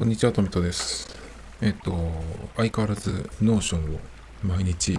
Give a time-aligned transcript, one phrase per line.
[0.00, 1.14] こんにちは、トミトです。
[1.60, 1.92] えっ、と、
[2.56, 3.98] 相変わらず、 Notion を
[4.42, 4.98] 毎日、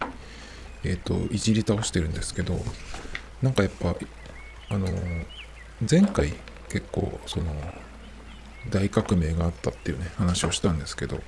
[0.83, 2.53] えっ、と、いじり倒してるんですけど、
[3.41, 3.95] なんかやっぱ、
[4.69, 4.87] あの、
[5.89, 6.33] 前回
[6.69, 7.45] 結構、その、
[8.69, 11.19] 大革命があったっていうね、話をしたんですけど、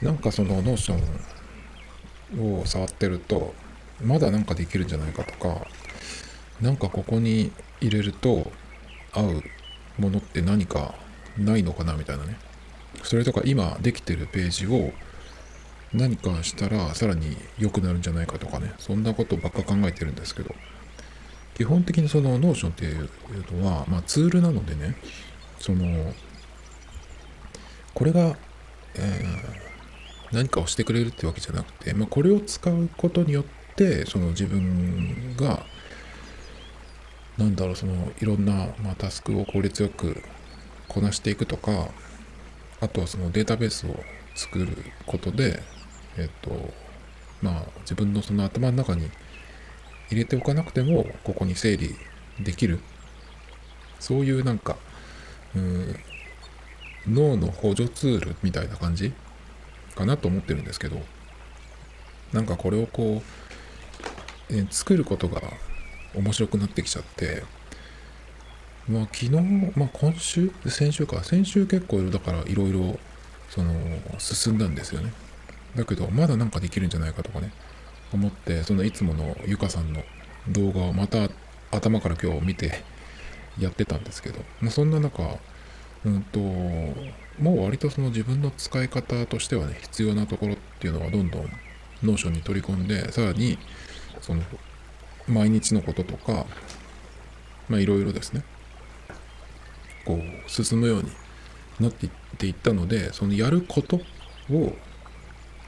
[0.00, 3.54] なんかその Notion を触ってると、
[4.02, 5.64] まだなんかできるんじゃないかとか、
[6.60, 8.50] なんかここに入れると
[9.12, 9.42] 合う
[9.96, 10.96] ものって何か
[11.38, 12.36] ないのかなみたいなね。
[13.02, 14.92] それとか今できてるページを
[15.92, 20.54] 何かしたらさらに良くなるんじゃないかとかね、そんなことばっか考えてるんですけど、
[21.54, 23.08] 基本的にその Notion っていう
[23.60, 24.96] のは、まあ、ツールなのでね、
[25.58, 26.12] その、
[27.94, 28.36] これが、
[28.94, 33.44] えー、何かをしてくれるってわけじゃなくて、まあ、これを使うことによっ
[33.76, 35.64] て、その自分が、
[37.36, 40.22] なんだろう、そのいろんな、まあ、タスクを効率よく
[40.92, 41.88] こなしていくとか
[42.80, 43.96] あとはそのデータベースを
[44.34, 44.76] 作る
[45.06, 45.62] ことで
[46.18, 46.72] えっと
[47.40, 49.10] まあ自分のその頭の中に
[50.10, 51.94] 入れておかなくてもここに整理
[52.40, 52.80] できる。
[54.02, 54.76] そういうなんか
[55.54, 55.96] うん
[57.08, 59.12] 脳の補助ツールみたいな感じ
[59.94, 61.00] かなと思ってるんですけど
[62.32, 63.22] なんかこれをこ
[64.50, 65.42] う、え作ることが
[66.14, 67.44] 面白くなってきちゃって
[68.88, 69.30] まあ昨日、
[69.76, 72.98] まあ今週、先週か、先週結構だからいろいろ
[73.50, 73.72] その
[74.18, 75.12] 進んだんですよね。
[75.76, 77.52] だけどまだなんかできるんじゃないかとかね、
[78.12, 80.02] 思って、そのいつものゆかさんの
[80.48, 81.28] 動画をまた
[81.70, 82.82] 頭から今日見て
[83.58, 85.22] やってたんですけど、まあ、そんな中、
[86.04, 91.42] うんと、もう割とその自分の使い方としてはね、必要なところっていうのはどんどん
[92.02, 93.58] Notion に取り込んで、さらに、
[94.20, 94.42] その、
[95.28, 96.46] 毎日のこととか、
[97.68, 98.42] まあいろいろですね、
[100.04, 101.10] こう進むように
[101.80, 103.96] なっていっていったのでそのやること
[104.50, 104.74] を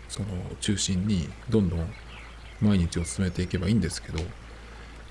[0.09, 0.29] その
[0.61, 1.93] 中心にどんどん
[2.61, 4.21] 毎日を進めていけばいいんですけど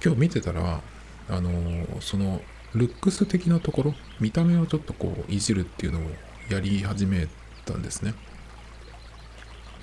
[0.03, 0.81] 今日見てたら
[1.29, 2.41] あのその
[2.73, 6.01] ルックス的なところ見た目をちょっとこういじるっていうのを
[6.50, 7.28] やり始め
[7.66, 8.13] たんですね。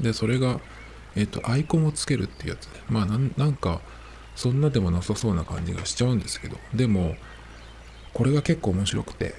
[0.00, 0.60] でそれが
[1.16, 3.80] えっ、とアイコンをつけるっていうやつまあなんか
[4.36, 7.16] そんなでもなさそうな感じがしちゃうんですけどでも
[8.12, 9.34] これが結構面白くて、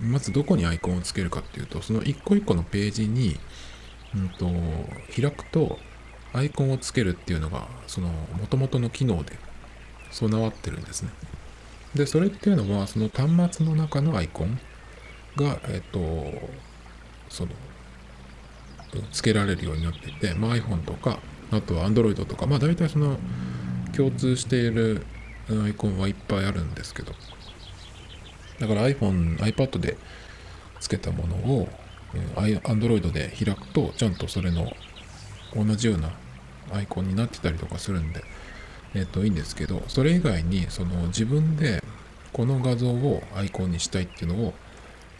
[0.00, 3.38] まずどこにアイコンをつけるかっていうと、その一個一個のページに、
[4.14, 4.50] うんと、
[5.14, 5.78] 開くと、
[6.32, 8.08] アイコンをつけるっていうのが、その
[8.40, 9.36] 元々の機能で
[10.10, 11.10] 備わってるんですね。
[11.94, 14.58] で、それっていうのは、その端末の中のアイコン
[15.36, 16.00] が、えっと、
[17.28, 17.50] その、
[19.10, 21.18] つけられるようになっていて、まあ、iPhone とか、
[21.50, 23.18] あとは Android とか、まあ大体その
[23.94, 25.04] 共通している
[25.64, 27.12] アイコンはいっぱいあるんですけど。
[28.60, 29.96] だから iPhone、iPad で
[30.80, 31.68] つけたものを
[32.36, 34.72] Android で開くとちゃんとそれの
[35.54, 36.12] 同じような
[36.72, 38.24] アイコンになってたりとかするんで、
[38.94, 41.82] えっ、といいんですけどそれ以外にその自分で
[42.32, 44.54] この画像をアイコンにしたいっていうのを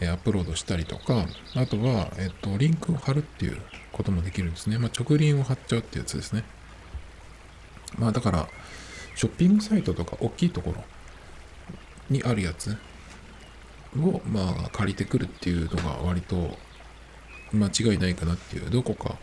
[0.01, 3.61] アップロードしたりとかあとは、えっ、とリンクを貼るっていう
[3.93, 6.45] こともできるんですね、まあ、直リンを貼っちゃうってやつですね。
[7.99, 8.49] まあだから
[9.15, 10.85] ショッピングサイトとか大きいところ
[12.11, 12.77] にあるやつ
[13.99, 16.57] を、まあ、借りてくるっていうのが割と
[17.53, 19.17] 間違いないかなっていう、どこか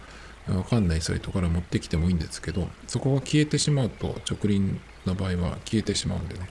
[0.48, 6.50] わかんないサイトから持ってきてもいいんですけど、そこが消えてしまうと、直輪の場合は消えてしまうんでね。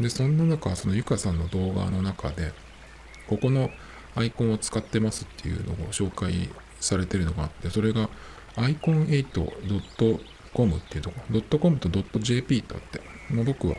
[0.00, 2.52] で、そんな中、そのゆかさんの動画の中で、
[3.28, 3.70] ここの
[4.14, 6.48] アイコンを使ってますっていうのを紹介
[6.80, 8.08] されてるのがあって、それが
[8.56, 13.00] icon8.com .com っていうところ、.com と .jp とあって、
[13.30, 13.76] まあ、僕は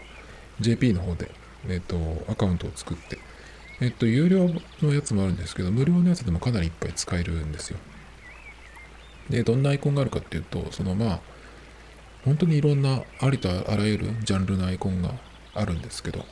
[0.59, 1.31] JP の方で、
[1.67, 3.19] えっ、ー、と、アカウントを作って、
[3.81, 4.49] えっ、ー、と、有料
[4.81, 7.77] のやつもあるんですけど、無料のやつでもかなりいっぱい使えるんですよ。
[9.29, 11.19] で、どんなアイコンがあるかっていうと、そのまあ、
[12.25, 15.11] 本当にいろんなありとあらゆるジャンルのアイコンが
[15.53, 16.25] あるんですけど、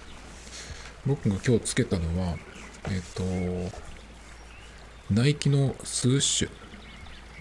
[1.05, 2.35] 僕が今日つけたのは、
[2.85, 3.75] えっ、ー、と、
[5.11, 6.49] ナイキのスーッシ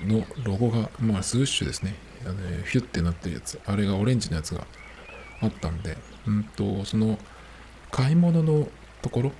[0.01, 1.95] ュのロゴが、まあスーッシュですね。
[2.27, 2.35] あの、
[2.65, 4.67] ヒュッてなってるやつ、あれがオレンジのやつが
[5.41, 7.19] あったんで、うんと、その、
[7.91, 8.69] 買い物の
[9.03, 9.33] ところ、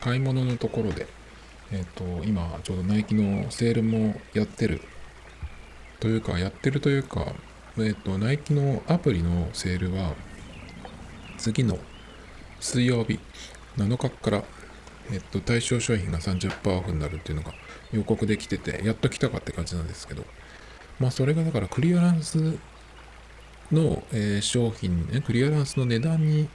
[0.00, 1.06] 買い物のところで、
[1.70, 4.80] えっ、ー、と、今、ちょうどナイキのセールもやってる、
[6.00, 7.26] というか、やってるというか、
[7.76, 10.14] えっ、ー、と、ナイキのアプリのセールは、
[11.36, 11.78] 次の
[12.60, 13.20] 水曜日
[13.76, 14.44] 7日から、
[15.10, 17.52] えっ、と、対象商品が30%オフになるっていうのが
[17.92, 20.24] 予告できてて、やっと来たかって感じなんですけど、
[21.00, 22.58] まあそれがだからクリアランス
[23.72, 26.48] の、えー、商品、ね、クリアランスの値段に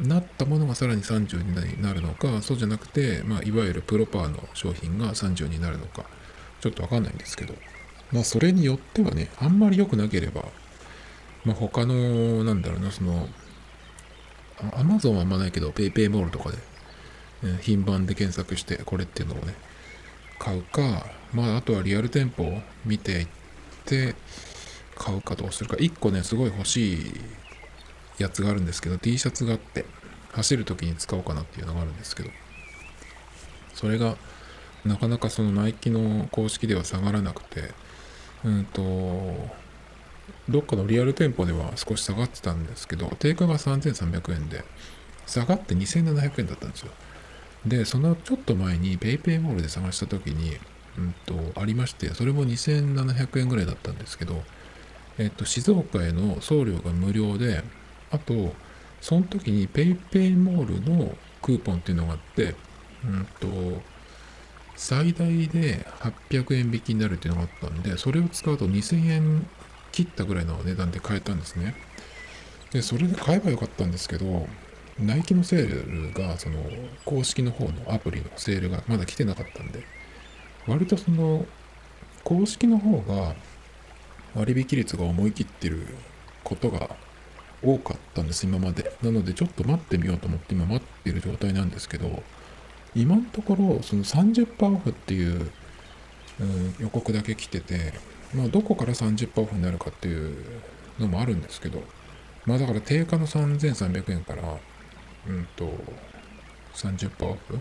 [0.00, 1.44] なったものがさらに30
[1.76, 6.04] になるのかそうじゃなくて、まあ、いわゆるプロパーの商品が30になるのか
[6.60, 7.54] ちょっとわかんないんですけど。
[8.14, 10.44] まあそれによってはねあんまり良くなければ
[11.44, 13.28] まあ他のなんだろうなその
[14.72, 16.56] アマゾンはあんまないけど PayPay モールとかで、
[17.48, 19.54] ね、品番で検索してこれっていうのをね
[20.38, 23.28] 買うかまああとはリアル店舗を見ていっ
[23.84, 24.14] て
[24.96, 25.76] 買うかどうするか。
[25.76, 27.20] 1個ねすごい欲しい
[28.18, 29.84] やつがあるんですけど T シャツがあって
[30.32, 32.30] 走る時に使おうかなっていうのがあるんですけど
[33.74, 34.16] それが
[34.84, 37.70] なかなかそのナイキの公式では下がらなくて
[38.44, 38.82] うんと
[40.48, 44.64] どっかのリアル店舗では少し下がってたんですけど定価が3300円で
[45.26, 46.92] 下がって2700円だったんですよ。
[47.66, 50.58] でそのちょっと前に PayPay モールで探した時に
[50.98, 54.42] うんとありましてそれも2700円ぐらいだったんですけど
[55.18, 57.62] えっと静岡への送料が無料で
[58.14, 58.54] あと、
[59.00, 62.54] その時に PayPay モールのクーポンっていうのがあって、
[63.04, 63.82] うんと、
[64.76, 69.46] 最大で800円引きになるっていうのがあったんで、それを使うと2000円
[69.90, 71.74] 切ったぐらいの値段で買えたんですね。
[72.70, 74.46] で、それで買えばよかったんですけど、
[74.98, 76.58] ナイキのセールが、その、
[77.04, 79.82] 公式の方のアプリのセールがまだ来てなかったんで、
[80.66, 81.46] 割とその、
[82.22, 83.34] 公式の方が
[84.34, 85.86] 割引率が思い切ってる
[86.42, 86.96] ことが
[87.62, 88.96] 多かったんです、今まで。
[89.02, 92.22] なので、ちょっと待ってみようと思って今待ってる状態なんですけど、
[92.94, 95.50] 今のところ、その30%オフっていう、
[96.40, 97.92] うん、予告だけ来てて、
[98.34, 100.36] まあ、どこから30%オフになるかっていう
[100.98, 101.82] のもあるんですけど、
[102.46, 104.42] まあ、だから定価の3300円から、
[105.26, 105.72] うんと、
[106.74, 107.58] 30%オフ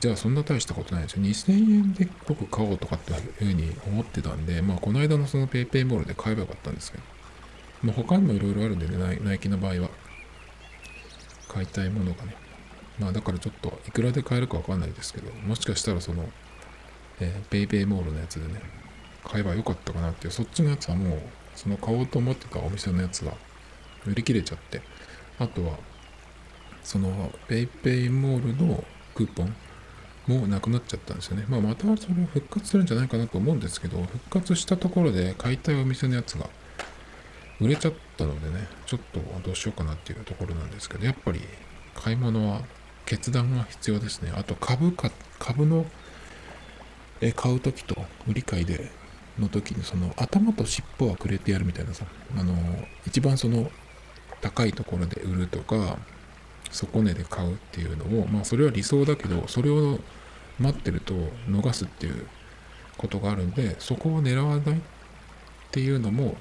[0.00, 1.22] じゃあそんな大したことないですよ。
[1.22, 7.04] 2000円で僕買おうとかっていうふうに思ってたんで、まあこの間のその PayPay モールで買えばよかったんですけど。
[7.82, 9.90] まあ、他にもいろいろあるんでね、ナイキの場合は。
[11.48, 12.36] 買いたいものがね。
[12.98, 16.28] まあだからちょっといくらで買えるかわかんないですけど、もしかしたらその、
[17.20, 18.60] えー、ペイペイモールのやつでね、
[19.24, 21.20] 買えばよかったかなっていう、そっちのやつはもう、
[21.54, 23.32] その買おうと思ってたお店のやつが
[24.06, 24.82] 売り切れちゃって、
[25.38, 25.78] あとは、
[26.82, 28.84] そのペイペイモールの
[29.14, 29.54] クーポン
[30.28, 31.44] もうなくなっちゃったんですよね。
[31.48, 36.48] まあまたそれ復活するんじゃないかなと思うんですけど、復活したところで買いたいお店のやつが
[37.60, 41.40] 売れちゃったのでね、ちょっとどうしようかなっていうところなんですけど、やっぱり
[41.94, 42.62] 買い物は
[43.06, 44.32] 決断が必要ですね。
[44.36, 45.86] あと株か、株の
[47.20, 47.96] え買う時と
[48.28, 48.90] 売り買いで
[49.38, 52.04] の時にその頭と尻尾はくれてやるみたいなさ、
[52.36, 52.54] あの、
[53.06, 53.70] 一番その
[54.40, 55.98] 高いところで売るとか、
[56.70, 59.98] 底値で買うっていうのを、まあそれは理想だけど、それを
[60.58, 61.14] 待ってると
[61.48, 62.26] 逃すっていう
[62.96, 64.80] ことがあるんで、そこを狙わないっ
[65.70, 66.36] ていうのも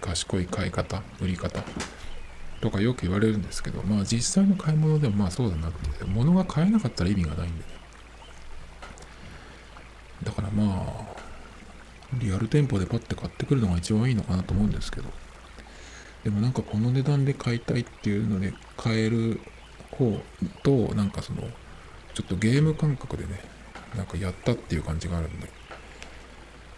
[0.00, 1.62] 賢い買い方売り方
[2.60, 7.64] とかよく言われるんですけどまあ実際の買い物でもまあそうだなって物が買えなかったら意味がないんでね。
[10.22, 11.18] だからまあ
[12.14, 15.08] リアル店舗でパッて買ってくるのが一番いいのかなと思うんですけど。
[16.24, 19.40] でもなんかこの値段で買いたいっていうので買える
[19.92, 20.20] 方
[20.64, 21.42] となんかその
[22.18, 23.40] ちょっとゲーム感覚でね
[23.96, 25.48] なんかやったっていう感じがあるんで。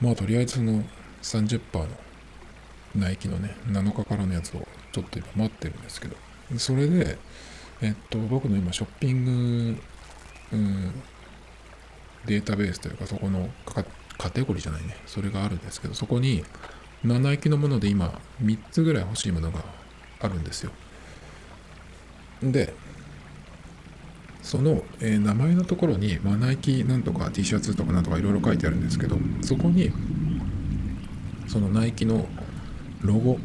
[0.03, 0.85] まあとりあえずその
[1.23, 1.87] 30%の
[2.95, 6.17] ナイキのね、7日からのやつをちょっと今待ってるんですけど、
[6.59, 7.19] それで、
[7.81, 9.83] えっと、僕の今ショッピング、
[10.53, 10.93] うん、
[12.27, 16.45] データベースというか、そこのカテゴリーじゃないね、それがあるんですけど、そこに、
[17.05, 19.63] ナイキのもので今、3つぐらい欲しいものが
[20.21, 20.73] あるんですよ。
[22.43, 22.75] で、
[24.43, 29.93] その、えー、名前のところに、まあ、ナイキなんとか T シャツとかなんとかいろいろ書いてあるんですけど、そこに、
[31.47, 32.27] そのナイキの
[33.03, 33.39] ロゴ、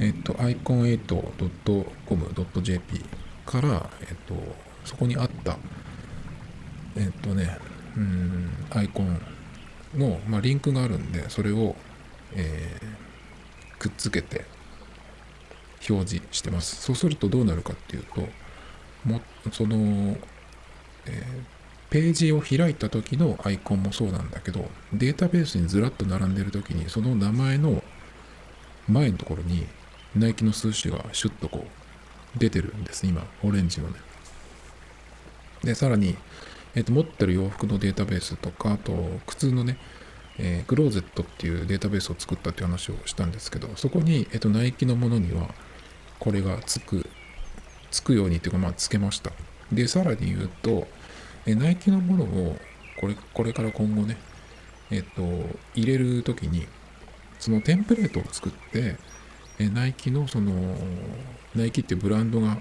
[0.00, 3.04] えっと、icon8.com.jp
[3.46, 4.34] から、えっと、
[4.84, 5.56] そこにあった、
[6.96, 7.58] えっとね、
[7.96, 9.20] うん、アイコン
[9.96, 11.76] の、まあ、リンクがあるんで、それを、
[12.34, 12.86] えー、
[13.78, 14.44] くっつけて
[15.88, 16.82] 表示してます。
[16.82, 18.28] そうするとどうなるかっていうと、
[19.04, 19.20] も
[19.52, 19.76] その、
[21.06, 21.24] えー、
[21.90, 27.82] ページを開いた時のアイコンもそうなんだけど、データベースにずらっと並んでる時に、その名前の
[28.88, 29.66] 前のところに
[30.16, 33.94] ナイキの数字がシュッとこう出てるんです、今、オレンジのね。
[35.62, 36.16] で、さらに、
[36.74, 39.76] え、ー、と、持ってる洋服のデータベースとか、あと、靴のね、
[40.38, 45.54] えー、クローゼットっていうデータベースを作ったっていう話をしたんですけど、そこに、えっ、と、ナイキのものには、
[46.18, 47.06] これがつく、
[47.92, 49.30] つくようにっていうか、まあ、つけました。
[49.70, 50.88] で、さらに言うと、
[51.46, 52.58] えナイキのものを、
[53.00, 54.16] これ、これから今後ね、
[54.90, 55.22] えっ、と、
[55.74, 56.66] 入れるときに、
[57.38, 58.96] そのテンプレートを作って、
[59.60, 60.76] えナイキのその、
[61.54, 62.58] ナイキっていうブランドが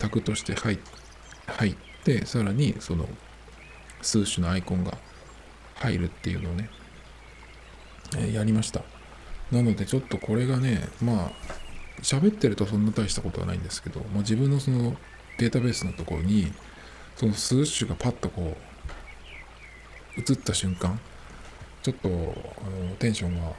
[0.00, 0.78] タグとして入
[1.46, 3.06] 入ってさらにその
[4.00, 4.96] 数種のアイコンが
[5.74, 6.70] 入るっていうのをね、
[8.18, 8.82] えやりました
[9.52, 11.30] なのでちょっとこれがねまあ
[12.02, 14.96] 喋ってるとそんな大したことはないんですけど、まあ、自分のその
[15.38, 16.52] データベースのところに
[17.16, 18.56] その数種がパッとこ
[20.16, 20.98] う映った瞬間
[21.82, 23.52] ちょっとあのテンションが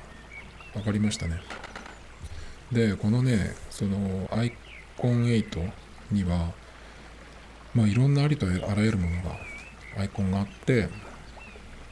[0.75, 1.41] 上がりましたね。
[2.71, 4.53] でこのねそのアイ
[4.97, 5.71] コン8
[6.11, 6.53] には
[7.73, 9.35] まあいろんなありとあらゆるものが
[9.97, 10.87] アイコンがあって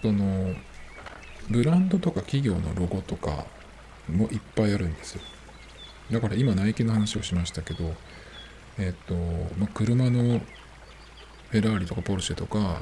[0.01, 0.53] その
[1.49, 3.45] ブランドとか企業のロゴとか
[4.07, 5.21] もいっぱいあるんですよ。
[6.11, 7.93] だから今ナイキの話をしましたけど
[8.77, 9.13] えっ、と、
[9.57, 10.39] まあ、車の
[11.49, 12.81] フェラーリとかポルシェとか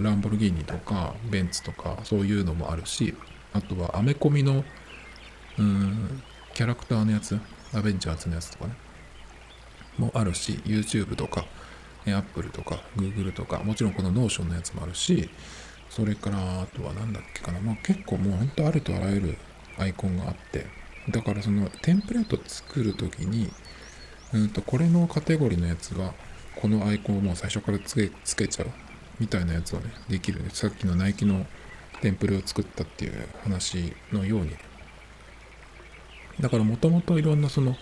[0.00, 3.14] ランボルギーニとかベンツとかそういうのもあるし
[3.52, 4.64] あとはアメコミの
[5.58, 6.22] うん
[6.54, 7.38] キャラクターのやつ
[7.72, 8.76] アベンジャーズのやつとかね
[9.98, 11.44] もあるし YouTube とか
[12.06, 15.28] Apple とか Google とかもちろんこの Notion のやつもあるし
[15.90, 19.38] それからあとは何だっけかなまあ結構もうほんとありとあらゆる
[19.78, 20.66] アイコンがあって
[21.10, 23.50] だからそのテンプレート作るときに
[24.32, 26.14] うんとこれのカテゴリーのやつは
[26.56, 28.68] このアイコンをもう最初からつけつけちゃう
[29.20, 30.42] みたいなやつをねできる。
[30.42, 31.46] ねさっきのナイキの
[32.00, 34.50] テンプレを作ったっていう話のように。
[36.40, 37.76] だからもともといろんなその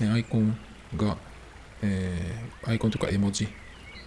[0.00, 0.56] えアイコン
[0.96, 1.16] が、
[1.82, 3.46] えーアイコンとか絵文字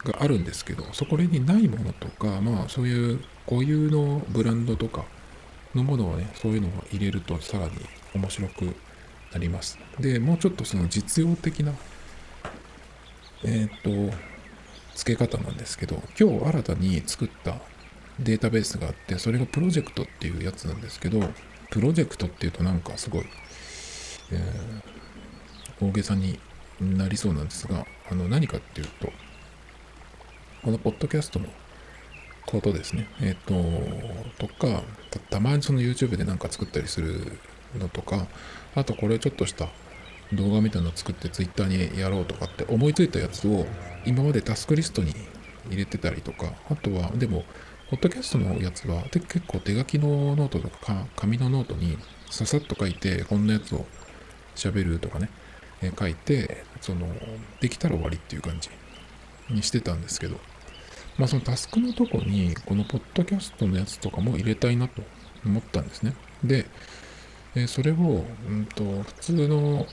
[0.03, 5.05] があるんですけどそこにないものとかまあそういう固有のブランドとか
[5.75, 7.73] のものをねそういうのを入れるとさらに
[8.17, 8.75] 面白く
[9.31, 11.73] なりますでもうちょっとその実用的な
[13.43, 13.89] えっ、と
[14.95, 17.55] 付け方なんですけど今日新たに作った
[18.19, 21.19] データベースがあってそれがプロジェクトっていうやつなんですけど
[21.69, 23.25] プロジェクトっていうとなんかすごい、
[24.31, 24.97] えー
[25.79, 26.39] 大げさに
[26.81, 29.11] なりそうなんですがあの何かっていうと
[30.63, 31.45] このポッドキャストの
[32.45, 33.07] ことですね。
[33.21, 33.53] えっ、と、
[34.39, 34.81] とか
[35.11, 37.37] た、たまにその YouTube でなんか作ったりする
[37.75, 38.27] のとか、
[38.75, 39.67] あとこれちょっとした
[40.33, 43.65] 動画みたいなの作って Twitter にやろうとかって思いついたやつを
[44.05, 45.13] 今までタスクリストに
[45.69, 47.43] 入れてたりとか、あとは、でも、
[47.89, 51.97] ポッドキャストのやつは結構手書きのノートとか紙のノートに
[52.29, 53.85] ささっと書いて、こんなやつを
[54.55, 55.29] 喋るとかね、
[55.97, 57.07] 書いて、その、
[57.61, 58.69] できたら終わりっていう感じ
[59.49, 60.37] にしてたんですけど、
[61.17, 65.01] まあそのタスクのとこに、このポッドキャストのやつとかも入れたいなと
[65.45, 66.13] 思ったんですね。
[66.43, 66.65] で、
[67.57, 69.87] えーそれを、うんと、普通の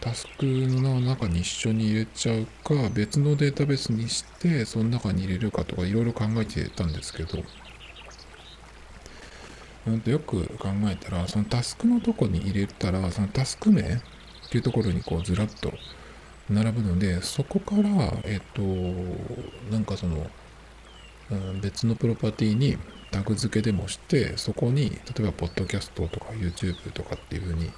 [0.00, 7.42] タスクの中に一緒に入れちゃうか、別のデータベースにして、その中に入れるかとかいろいろ考えてたんですけど、
[9.88, 13.84] うんとよく考えたら、そのタスクのとこに入れたら、そのタスク名っ
[14.50, 15.72] ていうところにこうずらっと
[16.48, 17.90] 並ぶので、そこから、
[18.24, 18.62] えっ、と、
[19.72, 20.30] なんかその、
[21.30, 22.78] うん別のプロパティに
[23.10, 27.70] タグ付けでもして、そこに、例えば、ポッドキャストとか YouTube とかっていう風に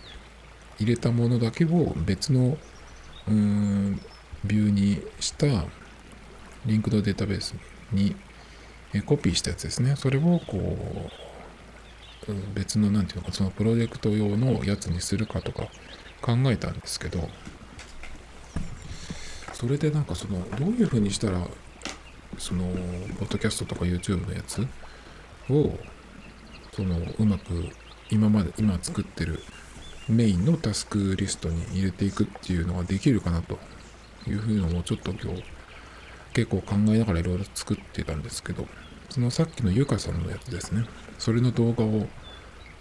[0.79, 2.59] 入れたものだけを別の、
[3.29, 4.01] うーん、
[4.45, 5.47] ビューにした
[6.67, 7.55] リンクドデータベース
[7.93, 8.15] に
[9.07, 9.97] コピーしたやつですね。
[9.97, 11.11] それをこ
[12.29, 15.69] う、別の、なんていうのか、そのプロジェクト用のやつにするかとか
[16.21, 17.29] 考えたんですけど、
[19.53, 21.47] それでなんかその、どういう風にしたら、
[22.39, 22.65] その、
[23.19, 24.67] ポッドキャストとか YouTube のやつ
[25.51, 25.79] を、
[26.73, 27.69] その、うまく、
[28.11, 29.41] 今まで、今作ってる
[30.09, 33.59] メインのタスクリストに入れていくっていうのができるかなと
[34.27, 35.45] いうふうのをちょっと今日
[36.33, 38.67] 結構考えながらいろいろ作ってたんですけど、
[39.09, 40.85] そのさっきのゆかさんのやつですね。
[41.19, 42.07] それの動画を、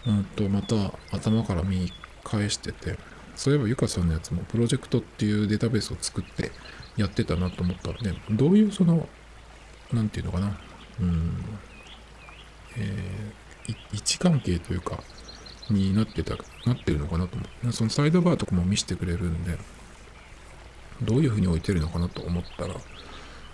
[0.07, 0.75] うんと、また
[1.11, 1.91] 頭から見
[2.23, 2.97] 返してて、
[3.35, 6.51] そういえばゆかさんのやつもプロジェクトっていうデータベースを作って
[6.97, 9.07] やってたなと思ったんで、どういうその、
[9.91, 10.57] なんていうのかな、
[10.99, 11.43] うん、
[12.77, 13.49] えー
[13.93, 15.03] 位置関係というか、
[15.69, 16.35] になってた、
[16.65, 19.57] なってるのかなと思って、そのサイドバーとかも見せてくれるんで、
[21.01, 22.75] どういうふうに置いてるのかなと思ったら、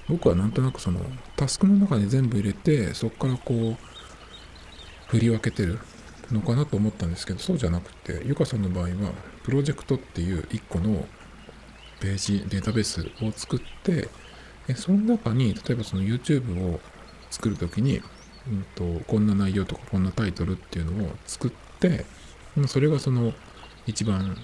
[0.07, 1.01] 僕はなんとなくその
[1.35, 3.77] タスクの中に全部入れて、そこからこう、
[5.07, 5.79] 振り分けてる
[6.31, 11.05] のかなと思ったんですけど、そうじゃなくて、ゆかさんの場合は、プロジェクトっていう一個の
[11.99, 14.09] ページ、データベースを作って、
[14.75, 16.79] その中に、例えばその YouTube を
[17.29, 18.01] 作るときに、
[18.49, 22.05] うんと、こんな内容とかこんなタイトルっていうのを作って、
[22.67, 23.33] それがその
[23.85, 24.37] 一番、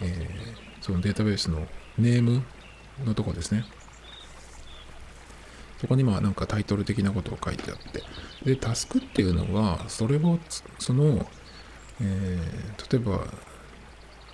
[0.00, 2.42] えーそのデータベースのネーム
[3.06, 3.64] のとこですね。
[5.80, 8.02] そこにまあなんかタイトル的なことを書いてあって。
[8.44, 10.38] で、タスクっていうのは、それを、
[10.78, 11.26] その、
[12.02, 13.26] えー例えば、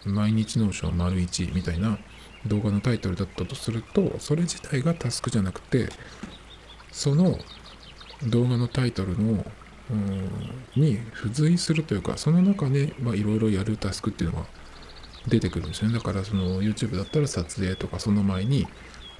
[0.04, 1.98] 毎日 Notion 丸1みたいな
[2.46, 5.88] 動画のタイトルだったとするとそれ自体がタスクじゃなくて
[6.90, 7.38] その
[8.24, 9.44] 動画のタイトルの
[10.76, 14.46] に付随するというかその中でいろいろやるタスクっていうのが
[15.28, 15.92] 出てくるんですね。
[15.92, 18.66] だからその YouTube だったら撮影とかその前に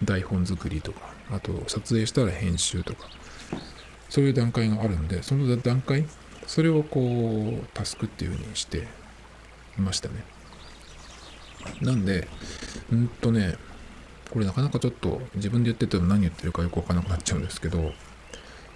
[0.04, 3.08] 台本作りとかあと撮影したら編集とか
[4.08, 6.06] そういう段階があるんでその段階
[6.46, 8.88] それをこうタスクっていう風にして
[9.78, 10.24] いましたね。
[11.82, 12.26] なんで
[12.90, 13.56] うんとね
[14.30, 17.92] これなかなかちょっと自分で言ってても何言ってるかよくわからなくなっちゃうんですけど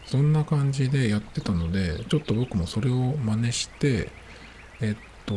[0.07, 4.11] そんな感じでやってたのでちょっと僕もそれを真似して
[4.81, 4.97] えっ
[5.27, 5.35] と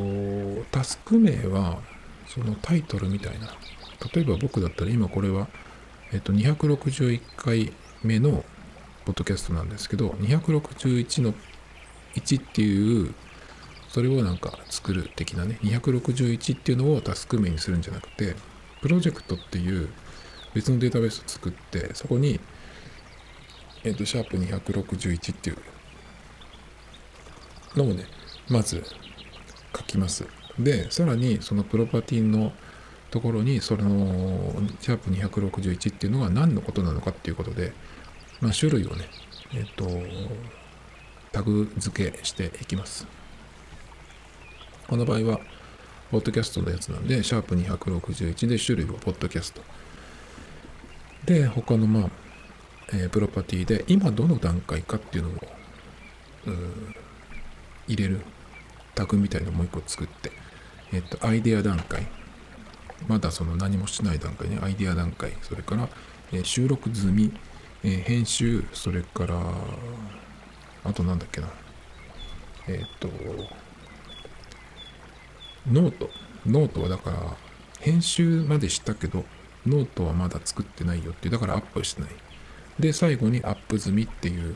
[0.71, 1.79] タスク名は
[2.27, 3.47] そのタイトルみたいな。
[4.13, 5.47] 例えば僕だったら今これは
[6.13, 8.45] えっと261回目の
[9.05, 11.33] ポッドキャストなんですけど261の
[12.15, 13.13] 1っていう
[13.89, 18.35] それをなんか作る的なね261っていうのをタスク名にするんじゃなくて
[18.81, 19.89] プロジェクトっていう
[20.53, 22.39] 別のデータベースを作ってそこに
[23.87, 25.57] えっ、ー、と、シャープ261っていう
[27.77, 28.03] のをね、
[28.49, 28.83] まず
[29.75, 30.27] 書きます。
[30.59, 32.51] で、さらにそのプロパティの
[33.11, 37.71] ところに、その、シャープ261っていうのが何のことなのかっていうことで、
[38.41, 39.05] まあ、種類をね、
[39.53, 39.87] えっ、ー、と、
[41.31, 43.07] タグ付けしていきます。
[44.89, 45.39] この場合は、
[46.11, 49.61] ポッドキャストのやつなんで、シャープ261で種類をポッドキャスト。
[51.25, 52.26] で、他のまあ、
[52.93, 55.33] えー、プロパティで今どの段階かっていうのを
[57.87, 58.21] 入れる
[58.95, 60.31] タグみたいのをもう一個作って、
[60.91, 62.07] えっ、と、アイデア段階。
[63.07, 65.33] まだその何もしない段階ね、アイデア段階。
[65.43, 65.87] それから、
[66.31, 67.31] えー、収録済み、
[67.83, 69.39] えー、編集、それから、
[70.83, 71.47] あとなんだっけな。
[72.67, 73.09] えっ、と、
[75.71, 76.09] ノート。
[76.45, 77.37] ノートはだから、
[77.81, 79.25] 編集までしたけど、
[79.65, 82.11] ノートはまだ作ってないよっていう、だからアップしてない。
[82.79, 84.55] で、最後にアップ済みっていう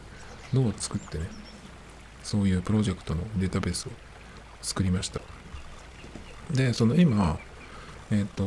[0.53, 1.25] のを作ってね、
[2.23, 3.91] そういうプロジェクトのデータベースを
[4.61, 5.21] 作りました。
[6.51, 7.39] で、その今、
[8.11, 8.43] えっ、ー、と、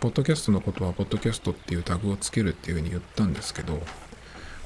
[0.00, 3.80] ポッドキャストのことは、ポッドキャストっていうタグをつけるっていうふうに言ったんですけど、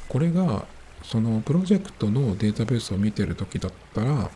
[0.09, 0.67] これが、
[1.03, 4.31] そのプロジェクトのデータベースを見てるときだったら、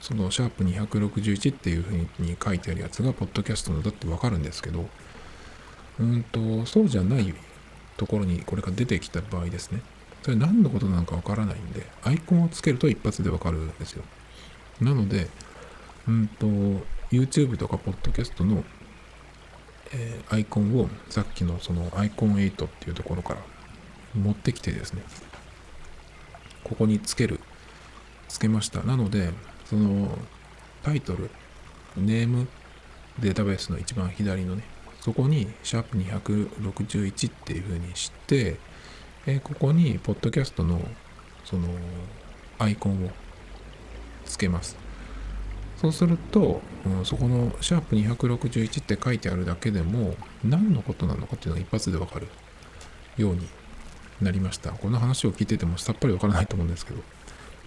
[0.00, 4.86] そのシャープ261っていうふうに書いてあるやつが、ポッドキャストのだってわかるんですけど、
[5.98, 7.34] うんと、そうじゃない
[7.96, 9.80] ところにこれが出てきた場合ですね。
[10.22, 14.02] それ何のことなのかわからないんで、アイコンをつけると一発でわかるんですよ。
[14.80, 15.28] なので、
[16.08, 16.46] うんと、
[17.10, 18.64] YouTube とか Podcast の、
[19.92, 23.40] えー、アイコンをさっきのそのアイコン8っていうところから
[24.14, 25.02] 持ってきてですね、
[26.64, 27.40] ここにつける、
[28.28, 28.82] つけました。
[28.82, 29.30] なので、
[29.66, 30.18] その
[30.82, 31.30] タイトル、
[31.96, 32.48] ネーム
[33.18, 34.64] データベースの一番左のね、
[35.04, 38.56] そこにシャープ261っていう風にして、
[39.26, 40.80] えここにポッドキャストの
[41.44, 41.68] その
[42.58, 43.10] アイコンを
[44.24, 44.78] つけます。
[45.76, 52.28] そうすると、うん、そこのシャープ261って書いてあるだけでも何のことなのかっていうのが一発でわかる
[53.18, 53.46] ように
[54.22, 54.70] なりました。
[54.70, 57.02] この話を聞いててもさっぱりわからないと思うんですけど。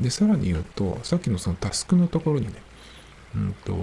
[0.01, 2.53] で、さらに言うと、さっきのそのタスクのところにね、
[3.35, 3.73] うんと、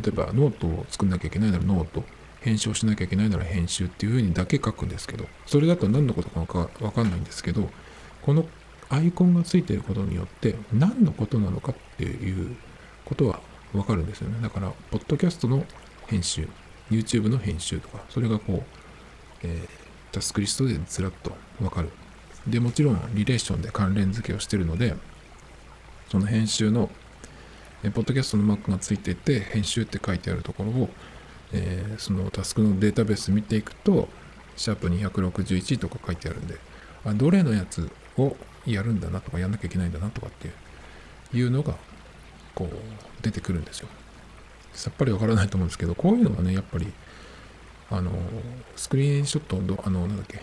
[0.00, 2.02] 例えばノートを作んなきゃいけないならノート、
[2.44, 7.70] 編集をしなきゃいけないなら編集っていうふうにだけ書くんですけど、それだと何のことかわかんないんですけど、
[8.20, 8.46] この
[8.90, 12.54] アイコンがついていることによって何のことなのかっていう
[13.06, 13.40] ことは
[13.72, 14.40] わかるんですよね。
[14.42, 15.64] だから、ポッドキャストの
[16.06, 16.46] 編集、
[16.90, 18.62] YouTube の編集とか、それがこう、
[19.42, 19.68] えー、
[20.12, 21.88] タスクリストでずらっとわかる。
[22.46, 24.94] で、もちろんリレーションで関連付けをしてるので、
[26.10, 26.90] その編集の、
[27.82, 30.90] えー、ポッドキャストのマークがついていて、編集って書いてあるところを、
[31.54, 34.08] えー、そのタスクのデータベース見ていくと、
[34.56, 36.58] シャープ261とか書いてあるんで、
[37.04, 38.36] あどれのやつを
[38.66, 40.50] やるんだなとかやんなきゃいけないんだなとかって
[41.36, 41.74] いうのが、
[42.54, 43.88] こう、出てくるんですよ。
[44.72, 46.92] さっぱりわからないと思うんですけど、こういうのがね、やっぱり、
[47.90, 48.10] あの、
[48.74, 50.42] スクリーンショットの、あの、なんだっけ、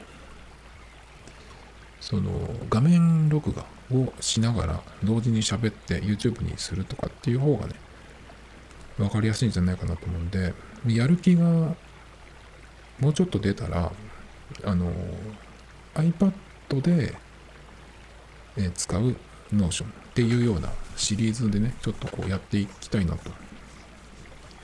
[1.99, 2.31] その、
[2.69, 7.75] 画面録画をしながら、同時に喋って YouTube にするとかっていう方がね、
[8.97, 10.53] 分かりやすいんじゃないかなと思うんで、
[10.87, 11.75] やる気が
[13.01, 13.91] もうちょっと出たら、
[14.63, 14.91] あの、
[15.95, 16.31] iPad
[16.81, 17.15] で、
[18.75, 19.15] 使う
[19.51, 23.31] Notion っていうようなシリーズでね、ちょっとこうやっていきたいなと、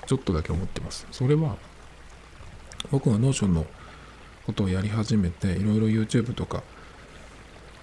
[0.05, 1.07] ちょっとだけ思ってます。
[1.11, 1.57] それは、
[2.91, 3.65] 僕が Notion の
[4.45, 6.63] ことをやり始めて、いろいろ YouTube とか、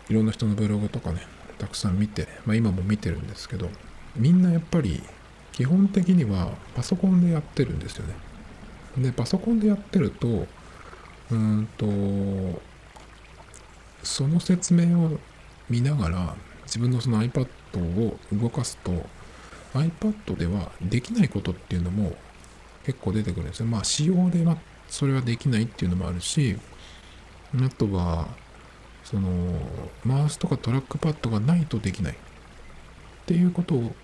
[0.08, 1.26] いろんな人のブログとかね、
[1.58, 3.68] たくさん見て、まあ今も見てるんですけど、
[4.14, 5.02] みんなやっぱり
[5.54, 8.14] 基本的にはパソコンでやってるんですよね。
[8.98, 12.60] で、パソコンでやってると、うーんと、
[14.02, 15.18] その説明を
[15.70, 17.46] 見ながら、自分のその iPad
[17.78, 19.06] を動かすと、
[19.74, 22.16] iPad ではできないことっていうのも
[22.84, 23.66] 結構出てくるんですよ。
[23.66, 26.58] まあ、仕様ではそれはできないっていうのもあるし、
[27.54, 28.26] あとは、
[29.04, 29.28] その、
[30.04, 32.16] マウスとかトラックパッドがないとできないっ
[33.26, 33.94] ていうことを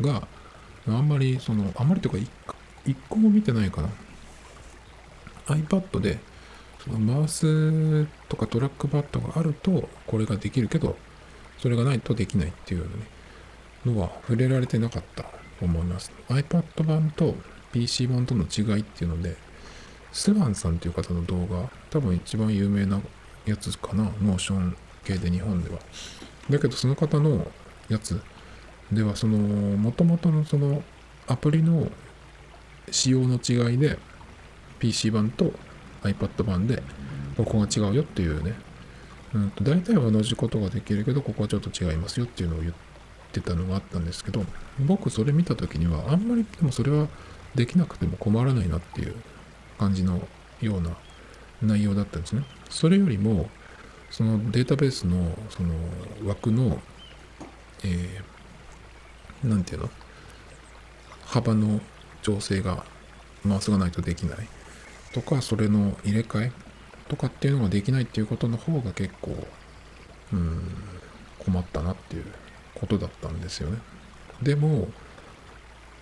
[0.00, 0.26] が
[0.86, 2.54] あんまりそのあんまりというか
[2.86, 3.88] 一個も見てないかな
[5.46, 6.18] iPad で
[6.84, 10.96] そのマウスとかトラックパッドがあるとこれができるけど
[11.58, 12.86] それがないとできないっていう
[13.84, 15.38] のは触れられてなかった。
[15.58, 16.12] と思います。
[16.28, 17.34] iPad 版と
[17.72, 19.36] PC 版との違いっていうので
[20.12, 23.00] スワンさんっていう方の動画多分一番有名な
[23.44, 25.78] やつかな Notion 系で日本では。
[26.48, 27.50] だけどその方の
[27.88, 28.20] やつ
[28.92, 29.38] ではその
[29.76, 30.82] 元々のその
[31.26, 31.88] アプリの
[32.90, 33.98] 仕様の違いで
[34.78, 35.52] PC 版と
[36.02, 36.82] iPad 版で
[37.36, 38.54] ここが違うよっていうね、
[39.34, 42.74] うん、大体は同じことができるけどここはちょっと違いますよっていうのを言っ
[43.32, 44.44] てたのがあったんですけど
[44.80, 47.08] 僕それ見た時にはあんまりでもそれは
[47.54, 49.14] できなくても困らないなっていう
[49.78, 50.26] 感じの
[50.60, 50.96] ような
[51.62, 52.44] 内容だったんですね。
[52.70, 53.48] それよりも
[54.10, 55.74] そのデータベースのその
[56.24, 56.78] 枠の、
[57.84, 58.37] えー、
[59.44, 59.90] なんていうの？
[61.24, 61.80] 幅の
[62.22, 62.84] 調整が
[63.44, 64.48] マウスがないとできない。
[65.12, 66.52] とかそれの入れ替え？
[67.08, 69.46] とかっていうのができないっていうことの方が結構
[70.32, 70.60] うん
[71.38, 72.24] 困ったなっていう
[72.74, 73.78] ことだったんですよね。
[74.42, 74.88] でも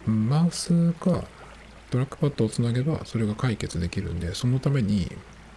[0.06, 1.24] マウスか
[1.90, 5.10] トラックパッドをつなげばそれが解決できるんでそのために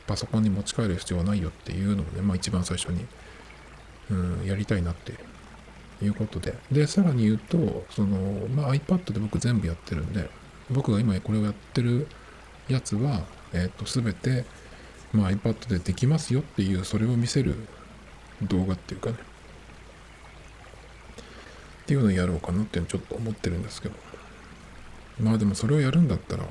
[0.06, 3.06] パソコンに持ち帰る必要はないよっていうのをね、まあ一番最初に、
[4.12, 5.14] うん、やりたいなって
[6.02, 6.56] いうことで。
[6.72, 10.30] で、さらに言うと、その、まあ iPad で僕全部やってるんで、
[10.70, 12.08] 僕が今これをやってる
[12.68, 14.46] やつは、えっ、ー、と、すべて、
[15.12, 17.56] まあ iPad でできますよっていう、それを見せる
[18.44, 19.16] 動画っていうかね。
[21.84, 23.96] っていうのをやろうかなってちょっと思ってるんですけど。
[25.20, 26.46] まあでもそれをやるんだったら、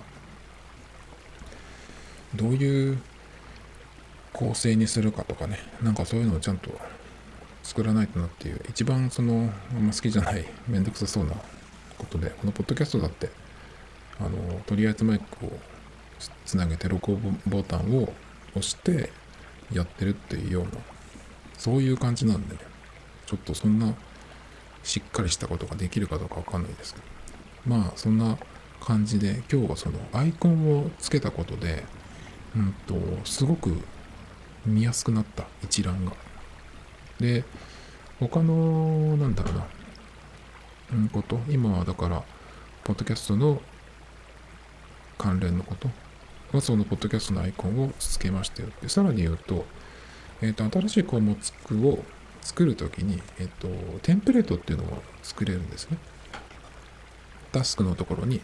[2.35, 2.99] どういう
[4.33, 6.71] 構成にするかとかね、なんかそういうのをちゃんと
[7.69, 11.35] 作らないとなっていう、一番その、あんま好きじゃない、めんどくさそうな
[11.99, 13.29] ことで、このポッドキャストだって、
[14.19, 14.31] あの、
[14.65, 15.53] とりあえずマイクを
[16.47, 18.11] つなげて録音ボタンを
[18.53, 19.13] 押して
[19.71, 20.71] やってるっていうような、
[21.59, 22.61] そういう感じなんでね、
[23.27, 23.93] ちょっとそんな
[24.83, 27.07] しっかりしたことができるかどうかわかんないですけど、
[27.67, 28.39] まあそんな
[28.81, 31.85] 感じで今日はそのアイコンをつけたことで、
[32.57, 32.95] うんと、
[33.27, 33.77] すごく
[34.65, 36.28] 見やすくなった一覧が。
[37.21, 37.45] で、
[38.21, 39.67] 他の、なんだろうな、
[40.95, 42.23] うんこと、今はだから、
[42.85, 43.61] ポッドキャストの
[45.19, 45.89] 関連のこと
[46.53, 48.89] は、そのポッドキャストのアイコンをつけましたよって。
[48.89, 49.67] さらに言うと、
[50.41, 51.37] えっ、ー、と、新しい項目
[51.87, 52.05] を
[52.41, 55.99] 作るときに、えっ、ー、と、テンプレートっていうのを作れるんですね。
[57.53, 58.41] タスクのところに、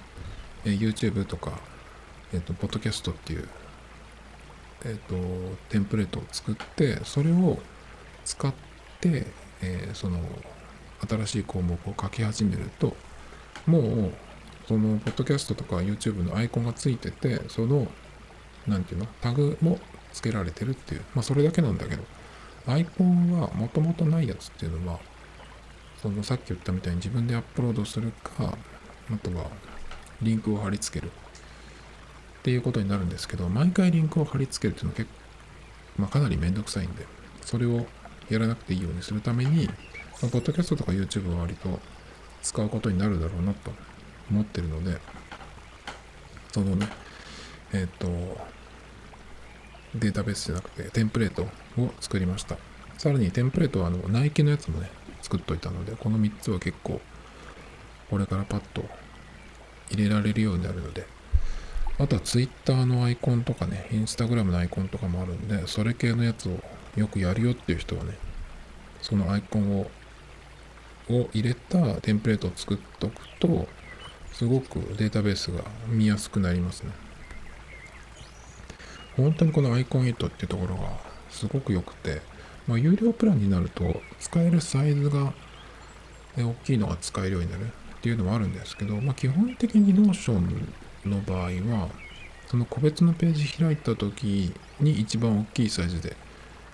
[0.65, 1.53] えー、YouTube とか、
[2.33, 3.49] えっ、と、ポッドキャストっていう
[4.87, 5.15] えっ、と、
[5.71, 7.59] テンプレートを作って、それを
[8.25, 8.64] 使って、
[9.63, 10.21] えー、その、
[11.09, 12.97] 新しい項目を書き始めると、
[13.67, 14.13] もう、
[14.67, 17.87] その、ポッドキャストとか YouTube のアイコンがついてて、その、
[18.67, 19.79] なんていうの、タグも
[20.13, 22.05] 付けられてるっていう、まあ、それだけなんだけど、
[22.67, 25.01] アイコンはもともとないやつっていうのは、
[26.01, 28.57] そのさっき言ったみたいに自分でアップロードするか、
[29.13, 29.51] あとは
[30.23, 31.11] リンクを貼り付ける。
[31.11, 35.09] っていうことになるんですけど、毎回リンクを貼り付けるっていうのは結
[35.97, 37.07] 構、まあ、かなりめんどくさいんで、
[37.41, 37.87] それを
[38.31, 41.81] やらなくていいようにするために、まあ、ポッドキャストとか YouTube は割と
[42.43, 43.73] 使うことになるだろうなと
[44.31, 44.99] 思ってるので、
[46.53, 46.89] そのね、
[47.73, 48.47] えっ、ー、と、
[49.95, 51.43] データベースじゃなくてテンプレート
[51.81, 52.57] を作りました。
[52.99, 54.91] さらにテンプレートはあのナイキのやつもね、
[55.23, 57.01] 作っといたので、この3つは結構、
[58.11, 58.85] これからパッと
[59.91, 61.07] 入れられるようになるので、
[61.99, 66.59] あとは Twitter のアイコンとかね、Instagram のアイコンとかもあるんで、それ系のやつを
[66.97, 68.17] よくやるよっていう人はね、
[69.03, 69.91] そのアイコンを
[71.09, 73.69] を入れたテンプレートを作っとくと、
[74.33, 76.93] すごくデータベースが見やすくなりますね。
[79.17, 80.89] 本当にこのアイコンイットっていうところが
[81.31, 82.21] すごく良くて、
[82.67, 85.33] まあ、有料プランになると使えるサイズが
[86.37, 90.67] 大きいのが使えるようになるっていうのもあるんですけど、まあ、基本的に Notion
[91.05, 91.91] の場合は、
[92.49, 96.17] その個別のページ開いた時に一番大きいサイズで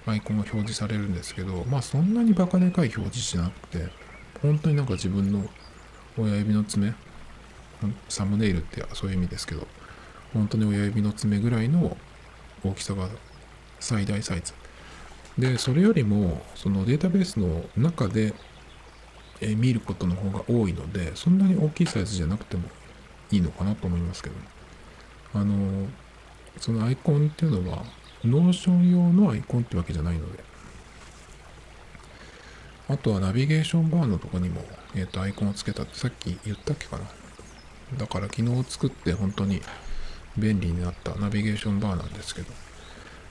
[0.06, 3.88] アイコンが表示されるんですけど、まあそんなにバカでかい表示しなくて、
[4.42, 5.44] 本当になんか自分の
[6.18, 6.94] 親指の爪、
[8.08, 9.66] サムネイルってそういう意味ですけど、
[10.32, 11.96] 本当に親指の爪ぐらいの
[12.64, 13.08] 大きさが
[13.78, 14.54] 最大サイズ。
[15.38, 18.34] でそれよりもそのデータベースの中で、
[19.40, 22.68] え見ることの方が多いのでそんなに大きいサイズじゃなくても
[23.30, 24.34] いいのかなと思いますけど
[25.32, 25.86] あの
[26.58, 27.84] そのアイコンっていうのは
[28.24, 30.42] Notion 用のアイコンってわけじゃないので。
[32.88, 34.62] あとはナビゲーションバーのとこにも、
[34.96, 37.04] えー、とアイコンをつけたってさっき言ったっけかな。
[37.98, 39.62] だから昨日作って本当に
[40.36, 42.52] 便利になったナビゲーションバーなんですけど。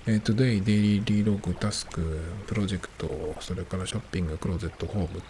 [0.07, 5.21] えー、Today、デイリーログ、タスク、プロジェクト、それからショッピング、クローゼット、ホーム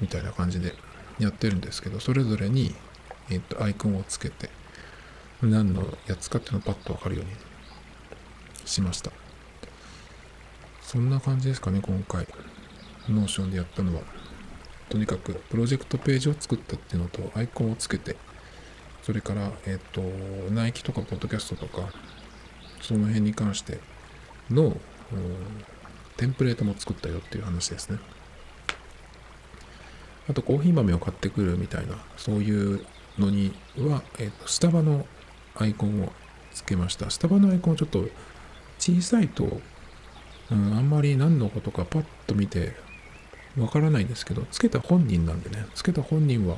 [0.00, 0.74] みたいな感じで
[1.18, 2.74] やってるんですけど、それぞれに、
[3.30, 4.50] えー、とアイコンをつけて、
[5.40, 7.30] 何のやつかっていうのをパッとわかるように
[8.64, 9.12] しました。
[10.82, 12.26] そんな感じですかね、今回。
[13.08, 14.02] Notion でやったのは。
[14.88, 18.16] とにかく、プロジェクトページを作ったっていうのと、アイコンをつけて、
[19.02, 21.88] それから、えっ、ー、と、ナイキとか、ポッドキャストとか、
[22.80, 23.78] その辺に関して
[24.50, 24.76] の、
[26.16, 27.98] テンプレートも作ったよっていう話ですね。
[30.28, 32.84] あとコーヒー豆を買ってくるみたいな、そういう
[33.18, 35.06] のには、えー、とスタバの
[35.56, 36.12] アイコンを
[36.52, 37.10] つけました。
[37.10, 38.06] スタバのアイコンちょっと
[38.80, 39.60] 小さいと、
[40.50, 42.74] うん、あんまり何のことかパッと見て
[43.58, 46.56] わからないんですけど、つけた本人なんでね、つけた本人は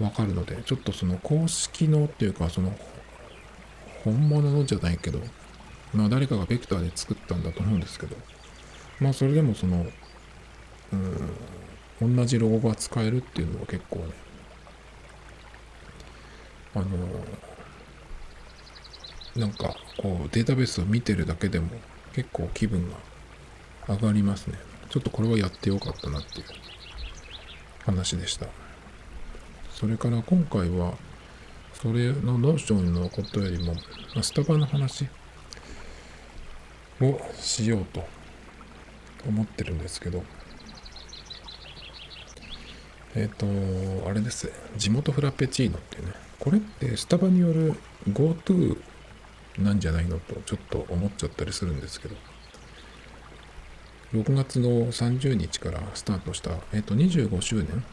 [0.00, 2.74] わかるので、ちょっとその公式のっていうか、その
[4.02, 5.20] 本物のじゃないけど、
[5.92, 8.16] まあ誰かがベクターで作ったんだと思うんですけど、
[9.00, 9.86] まあそれでもその、
[12.00, 14.04] うん、同じロゴが使えるっていうのは結構ね、
[16.74, 16.86] あの、
[19.36, 21.68] なんかこうデータベースを見てるだけでも
[22.12, 22.96] 結構気分が
[23.94, 24.58] 上がりますね。
[24.90, 26.44] ちょっとこれはやってよかったなっていう
[27.84, 28.46] 話でした。
[29.70, 30.94] それから今回は、
[31.74, 33.74] それの Notion のことよりも、
[34.22, 35.06] スタバの話
[37.00, 38.04] をしようと
[39.26, 40.22] 思ってるんですけど、
[43.16, 44.50] えっ、ー、と、あれです。
[44.76, 46.12] 地元フラペチーノっていうね。
[46.38, 47.74] これってスタバによる
[48.08, 48.80] GoTo
[49.58, 52.16] なんじゃないのとちょっと思っちゃったりするんですけど、
[54.12, 57.84] 6月の30日からスタートした、えっ、と、25周年。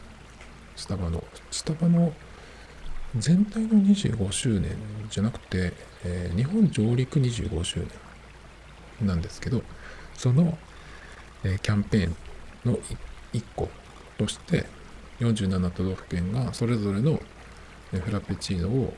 [0.76, 2.12] スタバの、スタバの
[3.16, 4.76] 全体の25周年
[5.10, 5.72] じゃなくて、
[6.04, 7.80] えー、日本上陸25周
[9.00, 9.62] 年なんですけど、
[10.14, 10.56] その、
[11.44, 12.16] えー、キャンペーン
[12.64, 12.78] の
[13.32, 13.68] 1個
[14.16, 14.66] として、
[15.20, 17.20] 47都道府県がそれぞれの
[17.90, 18.94] フラペチーノを、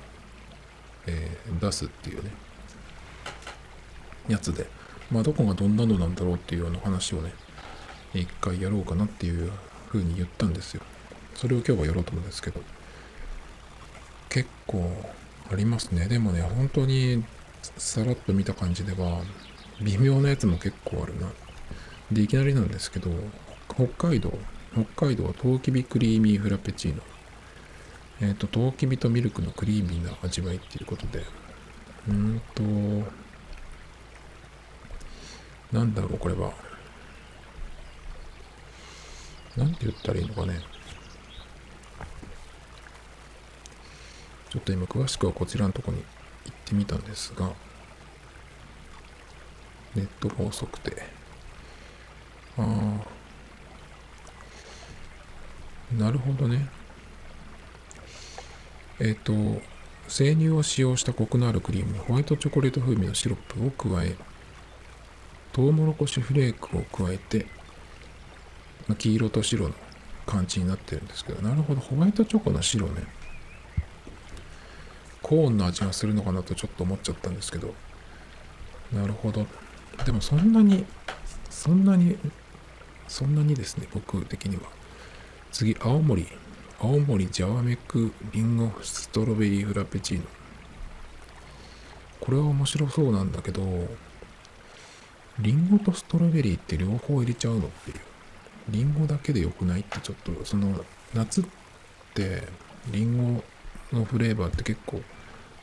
[1.06, 2.30] えー、出すっていうね、
[4.28, 4.66] やつで、
[5.10, 7.32] まあ、どこがどんなのなんだろうっていうような話をね、
[8.14, 9.50] 一回やろうかなっていう
[9.88, 10.82] ふうに言ったんですよ。
[11.34, 12.60] それを今日はやろうと思うんですけど、
[14.28, 14.90] 結構
[15.50, 16.06] ありますね。
[16.06, 17.24] でもね、本当に
[17.76, 19.22] さらっと見た感じでは、
[19.82, 21.32] 微妙なやつも結構あるな。
[22.12, 23.10] で、いきなりなんですけど、
[23.68, 24.32] 北海道、
[24.72, 27.02] 北海道はトウキビクリーミーフラペチーノ。
[28.20, 31.24] えっ、ー、と、トウキビとミルクのクリーミーな味わいっていうことで、
[32.08, 32.62] うーんと、
[35.74, 36.52] なんだろう、これは。
[39.56, 40.60] なんて言ったらいいのかね。
[44.50, 46.04] ちょっと今詳しくはこちらのとこに行
[46.54, 47.50] ってみたんですが、
[49.96, 51.02] ネットが遅くて、
[52.56, 52.64] ああ、
[56.00, 56.68] なるほどね。
[59.00, 59.60] えっ、ー、と、
[60.06, 64.14] 生乳を使用したコクのあるクリームに、ホワイトチョコレート風味のシロップを加え、
[65.54, 67.46] トウモロコシフレークを加えて、
[68.88, 69.74] ま黄色と白の
[70.26, 73.06] 感じになってるんですけど、なるほど、ホワイトチョコの白ね。
[75.22, 77.72] コーンの味がするのかなとちょっと思っちゃったんですけど。
[78.92, 79.46] なるほど。
[80.04, 80.84] でもそんなに
[81.48, 82.18] そんなに
[83.06, 84.62] そんなにですね僕的には。
[85.52, 86.26] 次青森。
[86.80, 90.24] 青森ジャワメクリンゴストロベリーフラペチーノ。
[92.18, 93.62] これは面白そうなんだけど
[95.40, 97.96] リンゴとストロベリーって両方入れちゃうのっていう
[98.68, 101.44] リンゴだけでよくないってちょっとその夏っ
[102.14, 102.42] て
[102.90, 103.44] リンゴ
[103.92, 105.02] のフレーバーって結構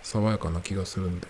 [0.04, 1.28] 爽やかな気がするんで。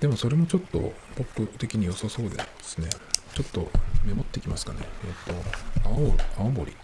[0.00, 2.88] でもそれもちょっと僕的に良さそうですね。
[3.34, 3.70] ちょっと
[4.04, 4.78] メモってきますかね。
[5.26, 5.34] えっ、
[5.82, 6.74] と、青、青森。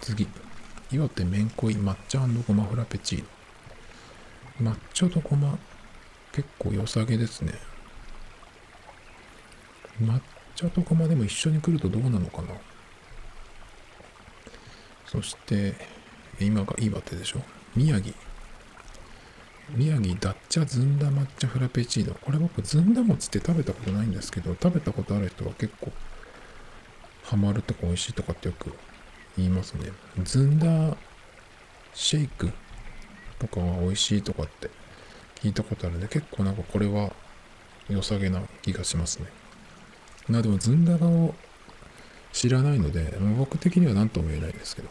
[0.00, 0.26] 次。
[0.90, 3.37] 岩手めんこい抹茶ごまフラペチーノ。
[4.60, 5.58] 抹茶とごま、
[6.32, 7.52] 結構良さげですね。
[10.02, 10.20] 抹
[10.54, 12.48] 茶とごまでも一緒に来るとどうなのかな。
[15.06, 15.74] そして、
[16.40, 17.40] 今が岩手でしょ？
[17.74, 18.14] 宮城。
[19.70, 22.14] 宮城ダッチャずんだ抹茶フラペチーノ。
[22.14, 25.92] これ僕ずんだ餅って食べたことないんですけど食べたことある人は結構
[27.22, 28.72] ハマるとか美味しいとかってよく
[29.36, 29.92] 言いますね。
[30.24, 30.96] ずんだ
[31.92, 32.50] シェイク
[33.38, 34.70] とかは美味しいとかって
[35.36, 37.12] 聞いたことあるんで結構なんかこれは
[37.88, 39.26] 良さげな気がしますね。
[40.28, 41.34] まあでもずんだを
[42.32, 44.88] 知らないので僕的には何とも言えないんですけど。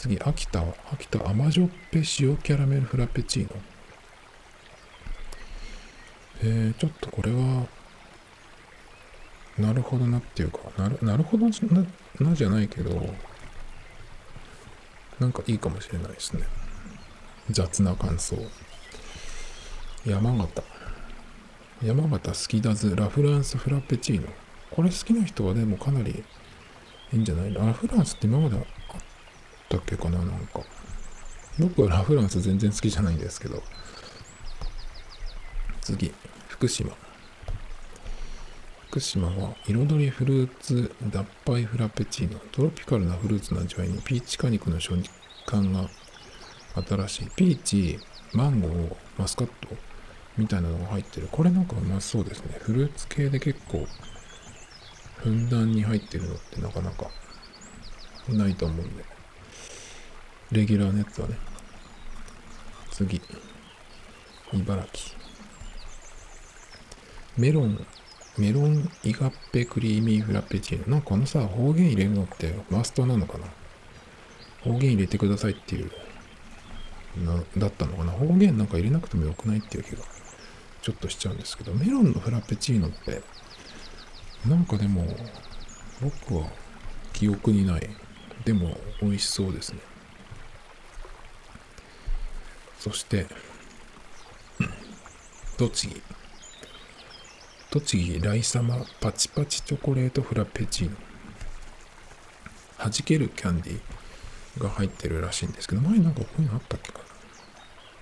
[0.00, 3.60] 次秋田は秋田甘じょっぺ塩キャラメルフラペチーノ。
[6.42, 7.66] えー、ちょっとこれは
[9.58, 11.50] なるほどなっていうかなるなるほどな
[12.18, 13.14] なじゃないけど
[15.18, 16.44] なんかいいかもしれないですね。
[17.52, 18.36] 雑な感想。
[20.04, 20.62] 山形。
[21.82, 24.28] 山形好きだずラフランスフラペチーノ。
[24.70, 26.24] これ好きな人はでもかなり
[27.12, 27.54] いいんじゃない？
[27.54, 28.62] ラフランスって今まであっ
[29.68, 30.18] たっけかな？
[30.18, 30.60] なんか。
[31.58, 33.62] 僕はラフランス全然好きじゃないんですけど。
[35.80, 36.12] 次。
[36.48, 36.92] 福島。
[38.88, 42.38] 福島は彩りフルーツ脱灰フラペチーノ。
[42.52, 45.02] トロピカルなフルーツの味わいにピーチ果肉の食
[45.46, 45.88] 感が
[46.74, 47.98] 新しいピーチ
[48.32, 49.68] マンゴーマスカット
[50.38, 51.28] みたいなのが入ってる。
[51.30, 52.56] これなんかうまそうですね。
[52.60, 53.86] フルーツ系で結構
[55.16, 57.10] ふんだんに入ってるのってなかなか
[58.28, 59.04] ないと思うんで。
[60.52, 61.36] レギュラーのやつはね。
[62.90, 63.20] 次
[64.52, 65.16] 茨城。
[67.36, 67.86] メロン。
[68.38, 70.86] メロンイガッペクリーミーフラペチーノ。
[70.88, 73.44] なんかこのさ方言入れるのってマストなのかな。
[74.62, 75.90] 方言入れてくださいっていう
[77.56, 78.12] だったのかな？
[78.12, 80.04] 方言なんか入れなくてもよくないっていう気が
[80.82, 83.22] ちょっとしちゃうんですけどメロンのフラペチーノって
[84.48, 85.04] なんかでも
[86.00, 86.46] 僕は
[87.12, 87.88] 記憶にない。
[88.44, 89.80] でも美味しそうですね。
[92.78, 93.26] そして
[95.58, 96.02] 栃木。
[97.70, 100.96] 栃木ライサマパチパチチョコレートフラペチーノ。
[102.78, 103.80] 弾けるキャンディー。
[104.58, 107.04] が入ってるらしいんですけど前なんかこういうのあったっけかな。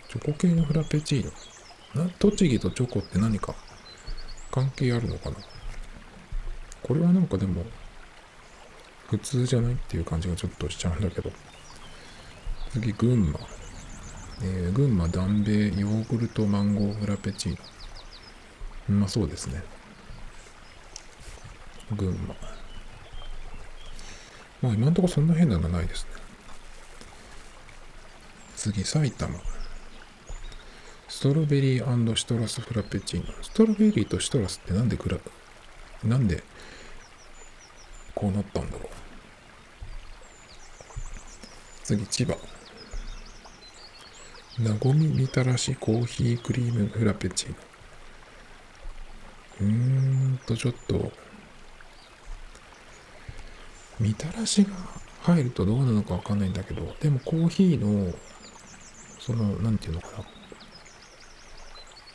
[0.08, 1.24] チョコ系のフラペチー
[1.94, 2.04] ノ。
[2.04, 3.54] な栃木とチョコって何か
[4.50, 5.36] 関係あるのかな。
[6.82, 7.64] これはなんかでも
[9.08, 11.30] 普通じゃないっていう感じがちょっとしちゃうんだけど。
[12.70, 13.40] 次群馬、
[14.42, 17.58] えー、群馬ダンベヨーグルトマンゴーフラペチーノ。
[18.90, 19.62] うまそうですね。
[21.96, 22.34] 群馬。
[24.60, 26.27] まあ今んとこそんな変なのないですね。
[28.58, 29.38] 次埼玉。
[31.06, 33.32] ストロベリーシトラスフラペチーノ。
[33.40, 35.18] ストロベリーとシトラスってなんでくら
[36.02, 36.42] なんで
[38.16, 38.88] こうなったんだろう。
[41.84, 42.36] 次千葉。
[44.58, 47.56] なごみみたらしコーヒークリームフラペチーノ。
[49.60, 49.66] うー
[50.34, 51.12] んとちょっと。
[54.00, 54.70] みたらしが
[55.22, 58.12] 入るとどうなのかわかんないんだけどでもコーヒーの
[59.28, 60.24] その何て言うのか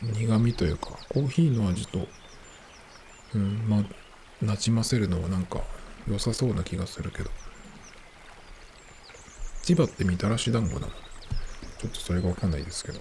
[0.02, 0.10] な。
[0.18, 2.08] 苦味というかコーヒーの味と
[3.36, 3.84] うんまあ
[4.44, 5.60] なじませるのはなんか
[6.10, 7.30] 良さそうな気がするけど。
[9.62, 10.88] 千葉ってみたらし団子なの？
[10.88, 13.00] ちょっとそれがわかんないですけど。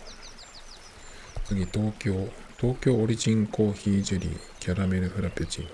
[1.46, 2.30] 次東京。
[2.60, 5.70] 東京オリジンコーヒージェリーキャラメルフラペチーノ。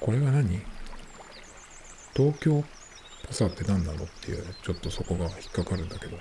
[0.00, 0.60] これは何？
[2.14, 2.64] 東京
[3.24, 6.18] っぽさって何なのっていうちょっとそこが引っかかるんだけど。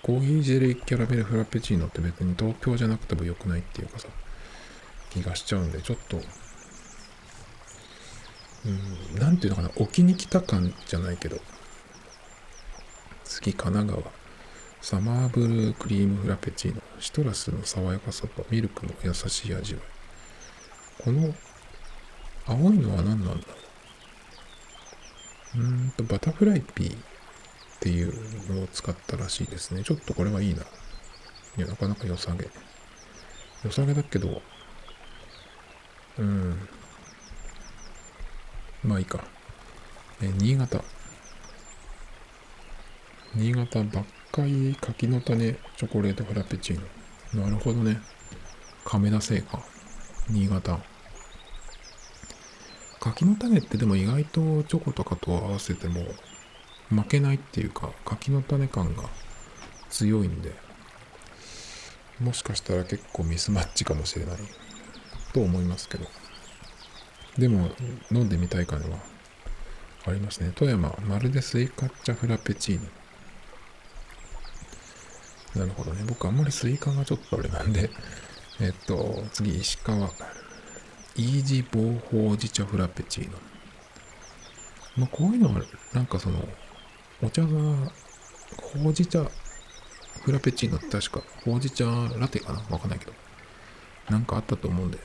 [0.00, 4.06] コーヒージェリーキャラメルフラペチーノって別に東京じゃなくてもよくないっていうかさ
[5.10, 6.18] 気がしちゃうんでちょっと。
[8.64, 11.38] うんなんていうのかな置きに来た感じゃないけど。
[13.24, 14.10] 次神奈川
[14.80, 19.82] サマーブルークリームフラペチーノシトラスの爽やかさとミルクの優しい味わい。
[21.04, 21.34] この
[22.46, 23.44] 青いのは何なんだろう？
[25.58, 26.98] ーんとバタフライピーっ
[27.80, 32.48] ていうのを使ったらしいですねちょっとこれはいいないやなかなか良さげ
[33.64, 34.42] 良さげだけど
[36.18, 36.68] うん
[38.84, 39.24] まあいいか。
[40.22, 40.82] え、新潟。
[43.34, 46.80] 新潟ばっかり柿の種チョコレートフラペチー
[47.34, 47.44] ノ。
[47.44, 48.00] なるほどね。
[48.84, 49.60] 亀田製菓。
[50.30, 50.78] 新潟。
[53.00, 56.02] 柿の種ってでも意外とチョコとかと合わせても
[56.90, 59.04] 負けないっていうか柿の種感が
[59.90, 60.52] 強いんで
[62.20, 64.36] もしかしたら結構ミスマッチかもしれない
[65.32, 66.06] と思いますけど。
[67.38, 67.70] でも
[68.10, 68.98] 飲んでみたい感は
[70.06, 70.50] ありますね。
[70.54, 72.80] 富山、まるでスイカ茶フラペチー
[75.54, 75.60] ノ。
[75.60, 76.04] なるほどね。
[76.06, 77.90] 僕あんまりスイカがちょっとあれなんで、
[78.60, 80.10] えっと、次、石川。
[81.18, 83.36] いいじ棒ほうじ茶フラペチーノ。
[84.96, 85.60] まあ、こういうのは、
[85.92, 86.48] なんかその、
[87.20, 89.24] お茶が、ほうじ茶
[90.22, 91.84] フラペチーノって確か、ほうじ茶
[92.16, 92.60] ラテかな？
[92.70, 93.12] わかんないけど。
[94.08, 94.98] なんかあったと思うんで。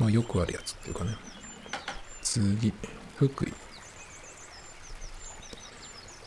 [0.00, 1.16] まあ、よくあるやつっていうかね。
[2.22, 2.72] 次、
[3.16, 3.54] 福井。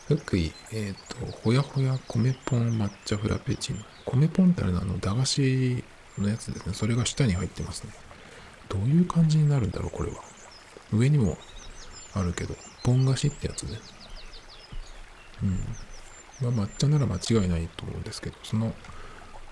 [0.08, 3.84] 福井、えっ、ー、と、ほやほや米ポン抹茶フラペチーノ。
[4.06, 5.84] 米ポンってあれのあの、駄菓子
[6.20, 6.74] のやつですね。
[6.74, 7.92] それが下に入ってますね。
[8.68, 10.16] どういう感じになるんだろう、これは。
[10.92, 11.38] 上にも
[12.14, 13.78] あるけど、ポン菓子ってやつね。
[15.42, 15.46] う
[16.46, 16.54] ん。
[16.54, 18.74] まあ、抹茶なら間違いないと思うんですけど、その、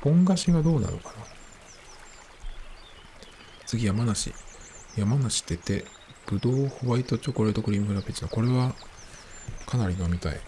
[0.00, 1.26] ポン菓子がどうなのかな。
[3.66, 4.32] 次、山梨。
[4.96, 5.84] 山梨ってて、
[6.26, 8.28] ぶどうホワイトチョコレートクリームフラペチーノ。
[8.28, 8.74] これは、
[9.66, 10.40] かなり飲みたい。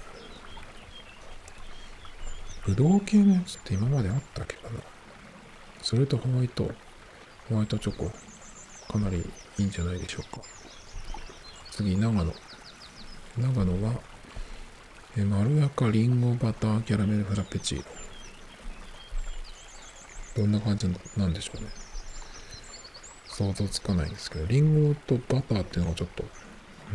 [2.67, 4.81] ぶどう系のやつって今まであったっけかな。
[5.83, 6.71] それとホワイト、
[7.49, 8.11] ホワイトチョコ、
[8.93, 9.19] かなり
[9.59, 10.43] いいんじゃないでしょうか。
[11.71, 12.33] 次、長野。
[13.39, 14.01] 長野は、
[15.17, 17.85] えまろやかりんごバターキャラメルフラペチーノ。
[20.37, 21.69] どんな感じなんでしょうね。
[23.27, 26.25] 想像つかないんですけど、りんごとバターっていうのがちょっと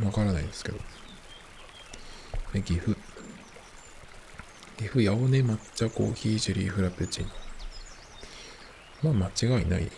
[0.06, 0.78] わからないんですけど。
[2.54, 2.96] え岐阜。
[4.78, 7.45] 岐阜、八尾根抹茶コーヒージェリーフラペチーノ。
[9.14, 9.92] まあ間違いない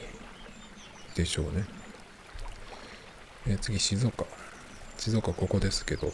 [1.16, 1.66] でしょうね。
[3.48, 4.26] え次、静岡。
[4.98, 6.12] 静岡ここですけど、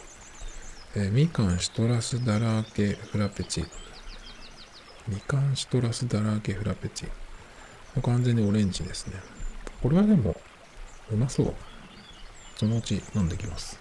[0.94, 3.64] え、みかんシトラスだらけフラペチ。
[5.08, 7.06] みかんシトラスだらけフラペチ。
[8.02, 9.14] 完全にオレンジですね。
[9.82, 10.36] これはでも、
[11.10, 11.54] うまそう。
[12.56, 13.78] そのうち飲んできます。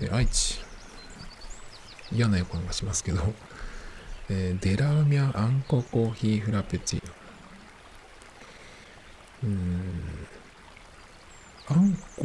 [0.00, 0.58] え、愛知。
[2.12, 3.20] 嫌な予感がしますけど、
[4.28, 7.19] え、デラーミャあんこコーヒーフラペチーノ。
[9.44, 10.26] うん。
[11.68, 12.00] あんこ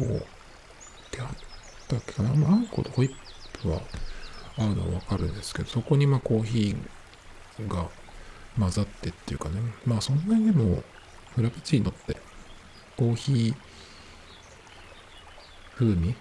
[1.10, 1.28] てあっ
[1.88, 2.30] たっけかな？
[2.30, 3.10] あんことホイッ
[3.62, 3.80] プは
[4.58, 7.88] 合うのはわかるんですけど、そこにまあコーヒーが
[8.58, 9.60] 混ざってっていうかね。
[9.84, 10.82] まあそんなにでも、
[11.34, 12.16] フラペチーノって
[12.96, 13.54] コーヒー
[15.76, 16.14] 風味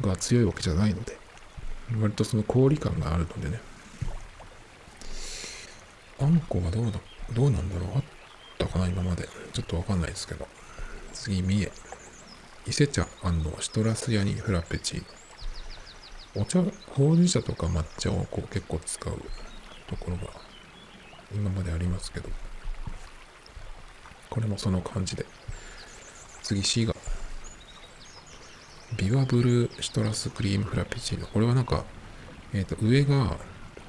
[0.00, 1.18] が強いわけじゃないので、
[2.00, 3.60] 割とその氷感があるのでね。
[6.20, 7.00] あんこはどうだ、
[7.32, 7.96] どうなんだろう？
[7.96, 8.02] あっ
[8.70, 9.28] かな今まで。
[9.52, 10.46] ちょっとわかんないですけど。
[11.12, 11.72] 次、三重。
[12.66, 13.06] 伊勢茶
[13.60, 15.04] シトラスヤニフラペチー
[16.34, 16.42] ノ。
[16.42, 16.62] お茶、
[16.94, 19.20] ほうじ茶とか抹茶をこう結構使う
[19.88, 20.22] ところが
[21.34, 22.28] 今までありますけど、
[24.28, 25.26] これもその感じで。
[26.42, 26.94] 次、シガ。
[28.96, 31.26] ビワブルーシトラスクリームフラペチーノ。
[31.26, 31.84] これはなんか、
[32.52, 33.36] えっ、ー、と、上が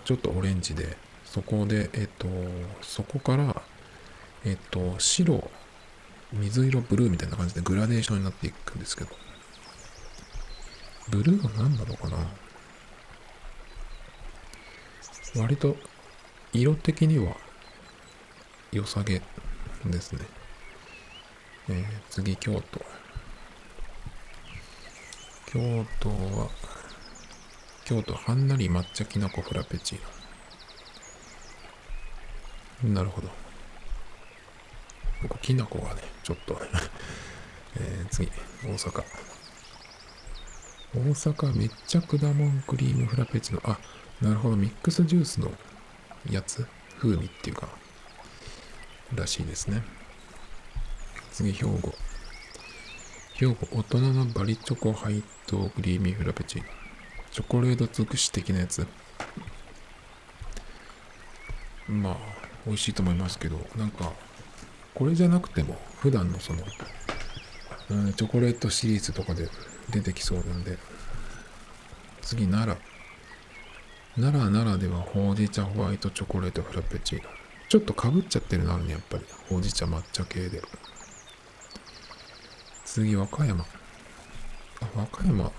[0.05, 2.27] ちょっとオレンジで、そこで、えっ、ー、と、
[2.81, 3.60] そこから、
[4.43, 5.51] えっ、と、白、
[6.33, 9.11] 水色、ブルーみたいな感じでグラデーションになっていくんですけど、
[11.09, 12.17] ブルーは何なのかな？
[15.35, 15.77] 割と
[16.53, 17.35] 色的には
[18.71, 19.21] 良さげ
[19.85, 20.21] ですね。
[21.69, 22.81] えー、次、京都。
[25.47, 26.49] 京都は、
[27.85, 29.99] 京都はんなり抹茶きなこフラペチー
[32.83, 32.93] ノ。
[32.93, 33.40] なるほど。
[35.21, 36.59] 僕、きなこがね、ちょっと
[37.77, 38.29] えー、次、
[38.63, 39.03] 大阪。
[40.93, 43.61] 大阪めっちゃ果物クリームフラペチーノ。
[43.63, 43.79] あ、
[44.21, 44.57] なるほど。
[44.57, 45.51] ミックスジュースの
[46.29, 46.67] やつ？
[46.99, 47.69] 風味っていうか、
[49.15, 49.83] らしいですね。
[51.31, 51.95] 次、兵庫。
[53.33, 56.67] 兵庫、大人のバリチョコハイトクリーミーフラペチーノ。
[57.31, 58.85] チョコレート尽くし的なやつ。
[61.87, 62.17] まあ、
[62.65, 64.13] 美味しいと思いますけど、なんか、
[64.93, 66.59] これじゃなくても、普段のその、
[67.89, 69.49] うん、チョコレートシリーズとかで
[69.89, 70.77] 出てきそうなんで、
[72.21, 72.77] 次、奈良。
[74.21, 77.29] 奈良ならではほうじ茶ホワイトチョコレートフラペチーノ。
[77.69, 79.25] ちょっとかぶっちゃってるのあるね、やっぱり。
[79.47, 80.61] ほうじ茶抹茶系で。
[82.83, 83.63] 次、和歌山。
[83.63, 83.65] あ、
[84.95, 85.51] 和歌山。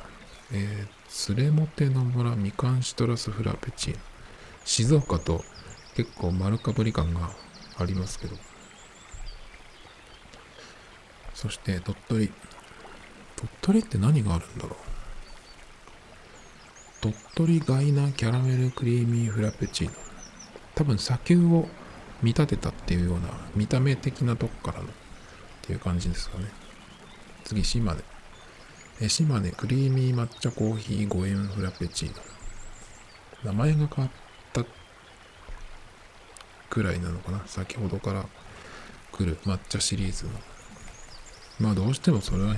[0.53, 4.01] えー、スレモテの村みかんシトラスフラペチーノ。
[4.65, 5.43] 静岡と
[5.95, 7.31] 結構丸かぶり感が
[7.79, 8.37] ありますけど。
[11.43, 12.33] そして鳥取。
[13.35, 14.77] 鳥取って何があるんだろう？
[17.01, 19.93] 鳥取ガイナキャラメルクリーミーフラペチーノ。
[20.77, 21.69] 多分砂丘を
[22.23, 23.27] 見立てたっていうような
[23.57, 24.89] 見た目的なとこからのっ
[25.63, 26.45] ていう感じですかね。
[27.43, 28.03] 次、島根。
[29.01, 32.23] え島根クリーミー抹茶コーヒー5円フラペチーノ。
[33.43, 34.11] 名前が変わっ
[34.53, 34.65] た
[36.71, 37.43] くらいなのかな？
[37.47, 38.27] 先ほどから
[39.11, 40.31] 来る抹茶シリーズの。
[41.59, 42.57] まあどうしてもそれは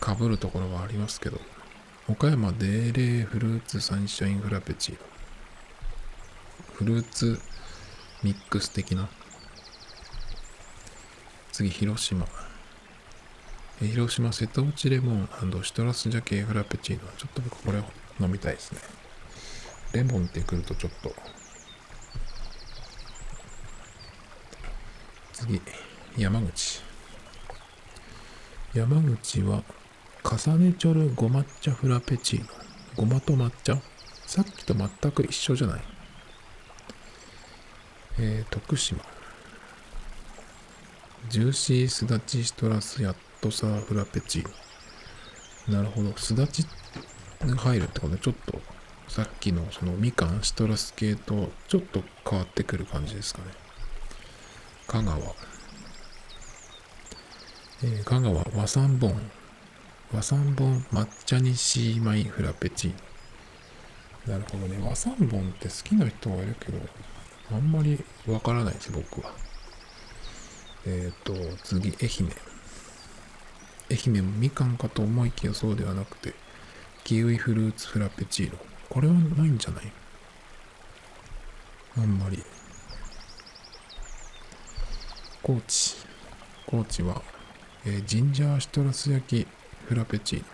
[0.00, 1.40] 被るところはありますけど。
[2.08, 5.00] 岡山でーれーフルーツサンシャインフラペチーノ。
[6.72, 7.38] フルーツ
[8.24, 9.08] ミックス的な。
[11.52, 12.26] 次、広島。
[13.80, 15.28] 広島瀬戸内レモン
[15.62, 17.02] シトラスジャケフラペチーノ。
[17.16, 17.84] ちょっと僕これを
[18.18, 18.80] 飲みたいですね。
[19.92, 21.14] レモンってくるとちょっと。
[25.32, 25.62] 次、
[26.16, 26.89] 山口。
[28.72, 29.64] 山口は、
[30.22, 32.46] 重ねチョルご抹茶フラペチーノ。
[32.94, 33.76] ごまと抹茶？
[34.26, 35.82] さっきと全く一緒じゃない
[38.20, 39.00] えー、徳島。
[41.30, 44.44] ジューシースダチシトラスヤットサーフラペチー
[45.68, 45.78] ノ。
[45.78, 46.16] なるほど。
[46.16, 46.64] すだち
[47.40, 48.60] が入るってことで、ちょっと
[49.08, 53.46] さっきのそのみかん、シトラス系とちょっと変わってくる感じですかね。
[54.86, 55.18] 香川。
[57.82, 59.14] えー、香川和三本。
[60.12, 62.92] 和三本抹茶にシーマイフラペチー
[64.28, 64.34] ノ。
[64.34, 64.78] なるほどね。
[64.86, 66.78] 和三本って好きな人はいるけど、
[67.52, 69.32] あんまりわからないです、僕は。
[70.86, 71.32] えっ、ー、と、
[71.64, 72.32] 次、愛媛。
[73.90, 76.34] 愛媛もみかんかと思いきやそうではなくて、
[77.04, 78.58] キウイフルーツフラペチーノ。
[78.88, 79.92] これはないんじゃない？
[81.96, 82.42] あんまり。
[85.42, 85.96] 高知。
[86.66, 87.22] 高知は、
[87.86, 89.48] えー、ジンジャーシトラス焼き
[89.88, 90.44] フラペチー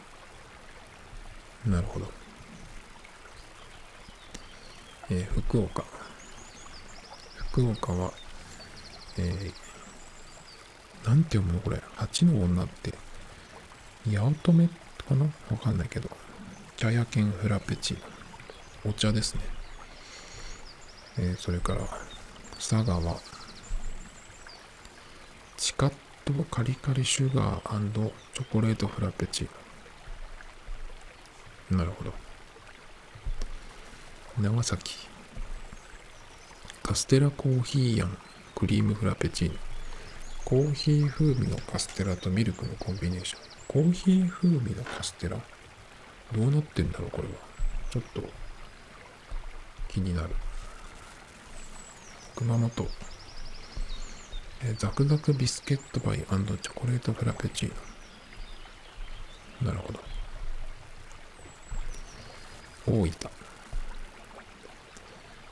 [1.66, 1.76] ノ。
[1.76, 2.06] なるほど。
[5.10, 5.84] えー、福岡。
[7.50, 8.12] 福岡は、
[9.18, 11.82] えー、なんて読むのこれ。
[11.96, 12.94] 八の女って、
[14.04, 15.24] 八乙女かな？
[15.24, 16.08] わかんないけど。
[16.76, 18.00] 茶屋犬フラペチー
[18.84, 18.90] ノ。
[18.90, 19.40] お茶ですね。
[21.18, 21.80] えー、それから、
[22.54, 23.20] 佐賀は、
[25.56, 25.92] チカッ
[26.26, 29.48] トカリカリシュガーチョコレートフラペチー
[31.70, 31.78] ノ。
[31.78, 32.12] なるほど。
[34.36, 34.96] 長崎。
[36.82, 38.18] カステラコーヒーやん
[38.56, 39.58] クリームフラペチーノ。
[40.44, 43.40] コーヒー風味のカステラとミルクのコンビネーション。
[43.68, 45.36] コーヒー風味のカステラ？
[45.36, 47.34] どうなってんだろうこれは。
[47.92, 48.20] ちょっと
[49.86, 50.30] 気になる。
[52.34, 52.88] 熊本。
[54.64, 57.72] えザクザクビスケットパイチョコレートフラペチー
[59.60, 59.70] ノ。
[59.70, 60.00] なるほど。
[62.86, 63.10] 大分。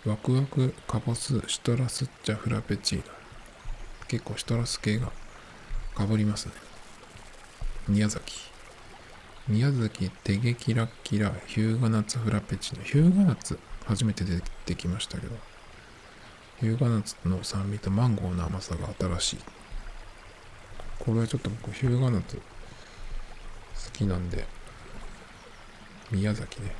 [0.06, 3.04] ワクワクカボスシトラスチャフラペチーノ。
[4.08, 5.12] 結構シトラス系が
[5.94, 6.52] かぶりますね。
[7.88, 8.34] 宮崎。
[9.46, 12.84] 宮崎手激ラッキラヒューガナツフラペチーノ。
[12.84, 15.36] ヒューガナツ初めて出てきましたけど、
[16.60, 18.88] ヒューガナッツの酸味とマンゴーの甘さが
[19.18, 19.38] 新しい。
[20.98, 22.42] これはちょっと僕、ヒューガナッツ好
[23.92, 24.46] きなんで、
[26.10, 26.74] 宮崎ね。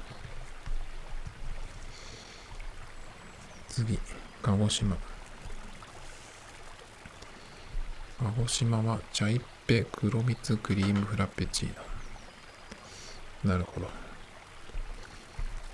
[3.69, 3.99] 次、
[4.43, 4.97] 鹿児島。
[8.19, 11.75] 鹿児島はチャイッペ黒蜜クリームフラペチー
[13.45, 13.53] ノ。
[13.53, 13.89] なるほど。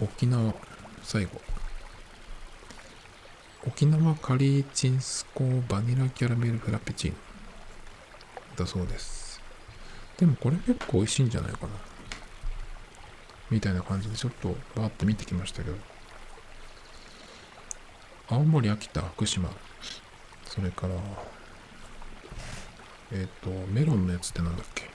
[0.01, 0.55] 沖縄。
[1.03, 1.49] 最後。
[3.66, 7.16] 沖縄カリーチンスコーバニラキャラメルフラペチーノ。
[8.56, 9.40] だそうです。
[10.16, 11.68] でもこれ結構美味しいんじゃないかな。
[13.50, 15.76] みたいな感じでちょっとバーッと見てきましたけど。
[18.28, 19.50] 青森、秋田、福島。
[20.46, 20.94] それから、
[23.12, 24.88] えっ、ー、と、メロンのやつってなんだっけ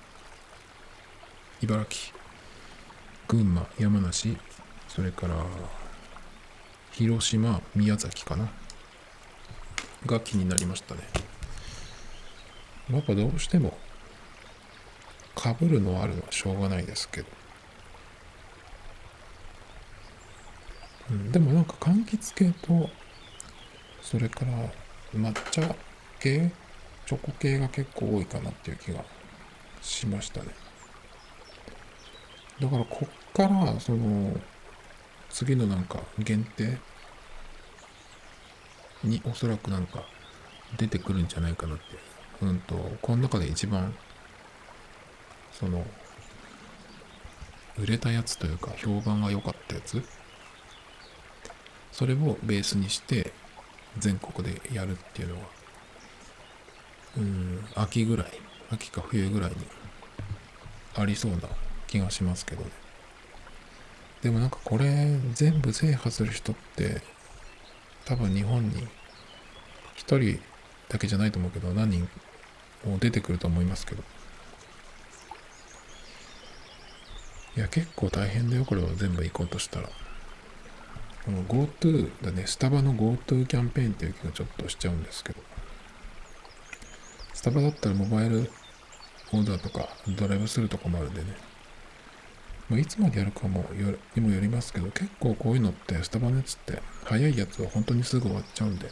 [1.61, 2.17] 茨城、
[3.27, 4.37] 群馬、山梨、
[4.87, 5.35] それから、
[6.97, 8.49] 広島、宮崎かな
[10.05, 11.01] が気になりましたね。
[12.89, 13.77] やっぱどうしても、
[15.35, 17.27] かぶるのはあるのはしょうがないですけど。
[21.11, 22.89] うん、でもなんか柑橘系と、
[24.01, 24.71] それから
[25.13, 25.75] 抹茶
[26.21, 26.49] 系、
[27.05, 29.03] チョコ系が結構多いかなっていう気が
[29.81, 30.47] しましたね。
[32.61, 34.39] だからこっから、その、
[35.35, 36.77] 次のなんか限定
[39.03, 40.05] におそらくなんか
[40.77, 41.83] 出てくるんじゃないかなって。
[42.41, 43.93] うんと、この中で一番、
[45.51, 45.85] その、
[47.77, 50.01] 売れたやつというか評判が良かったやつ
[51.91, 53.33] それをベースにして
[53.97, 55.41] 全国でやるっていうのは
[57.17, 58.27] うん秋ぐらい
[58.71, 59.57] 秋か冬ぐらいに
[60.95, 61.39] ありそうな
[61.87, 62.84] 気がしますけどね
[64.25, 66.99] でもなんかこれ全部制覇する人って
[68.05, 68.87] 多分日本に
[69.97, 70.41] 1人
[70.89, 72.09] だけじゃないと思うけど何人
[72.83, 74.01] も出てくると思いますけど。
[77.55, 79.89] いや結構大変だよこれを全部行こうとしたら。
[81.25, 82.47] この GoTo だね。
[82.47, 85.39] スタバの GoTo キャンペーンっていう気がちょっとしちゃうんですけど。
[87.35, 88.51] スタバだったらモバイル
[89.33, 91.27] オーダーとかドライブスルーとかもあるんでね、
[92.69, 98.89] まあ、いつまでやるかもよにもよりますけど結構こういうのってスタバのやつって早いやつは本当にすぐ終わっちゃうんで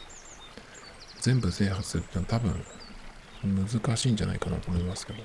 [1.22, 2.64] 全部制覇するってのは多分
[3.44, 5.20] 難しいんじゃないかなと思いますけど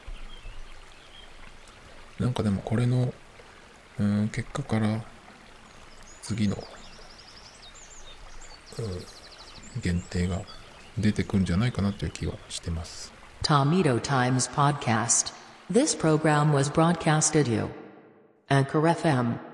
[2.20, 3.12] なんかでもこれの
[3.99, 5.05] うん結果から
[6.22, 6.57] 次の、
[8.78, 10.42] うん、限定が
[10.96, 13.12] 出てくるんじゃないかなという気はしてます。
[13.42, 15.32] Tomito Times Podcast.
[15.70, 17.68] This program was broadcasted you.
[18.51, 19.47] Anchor FM.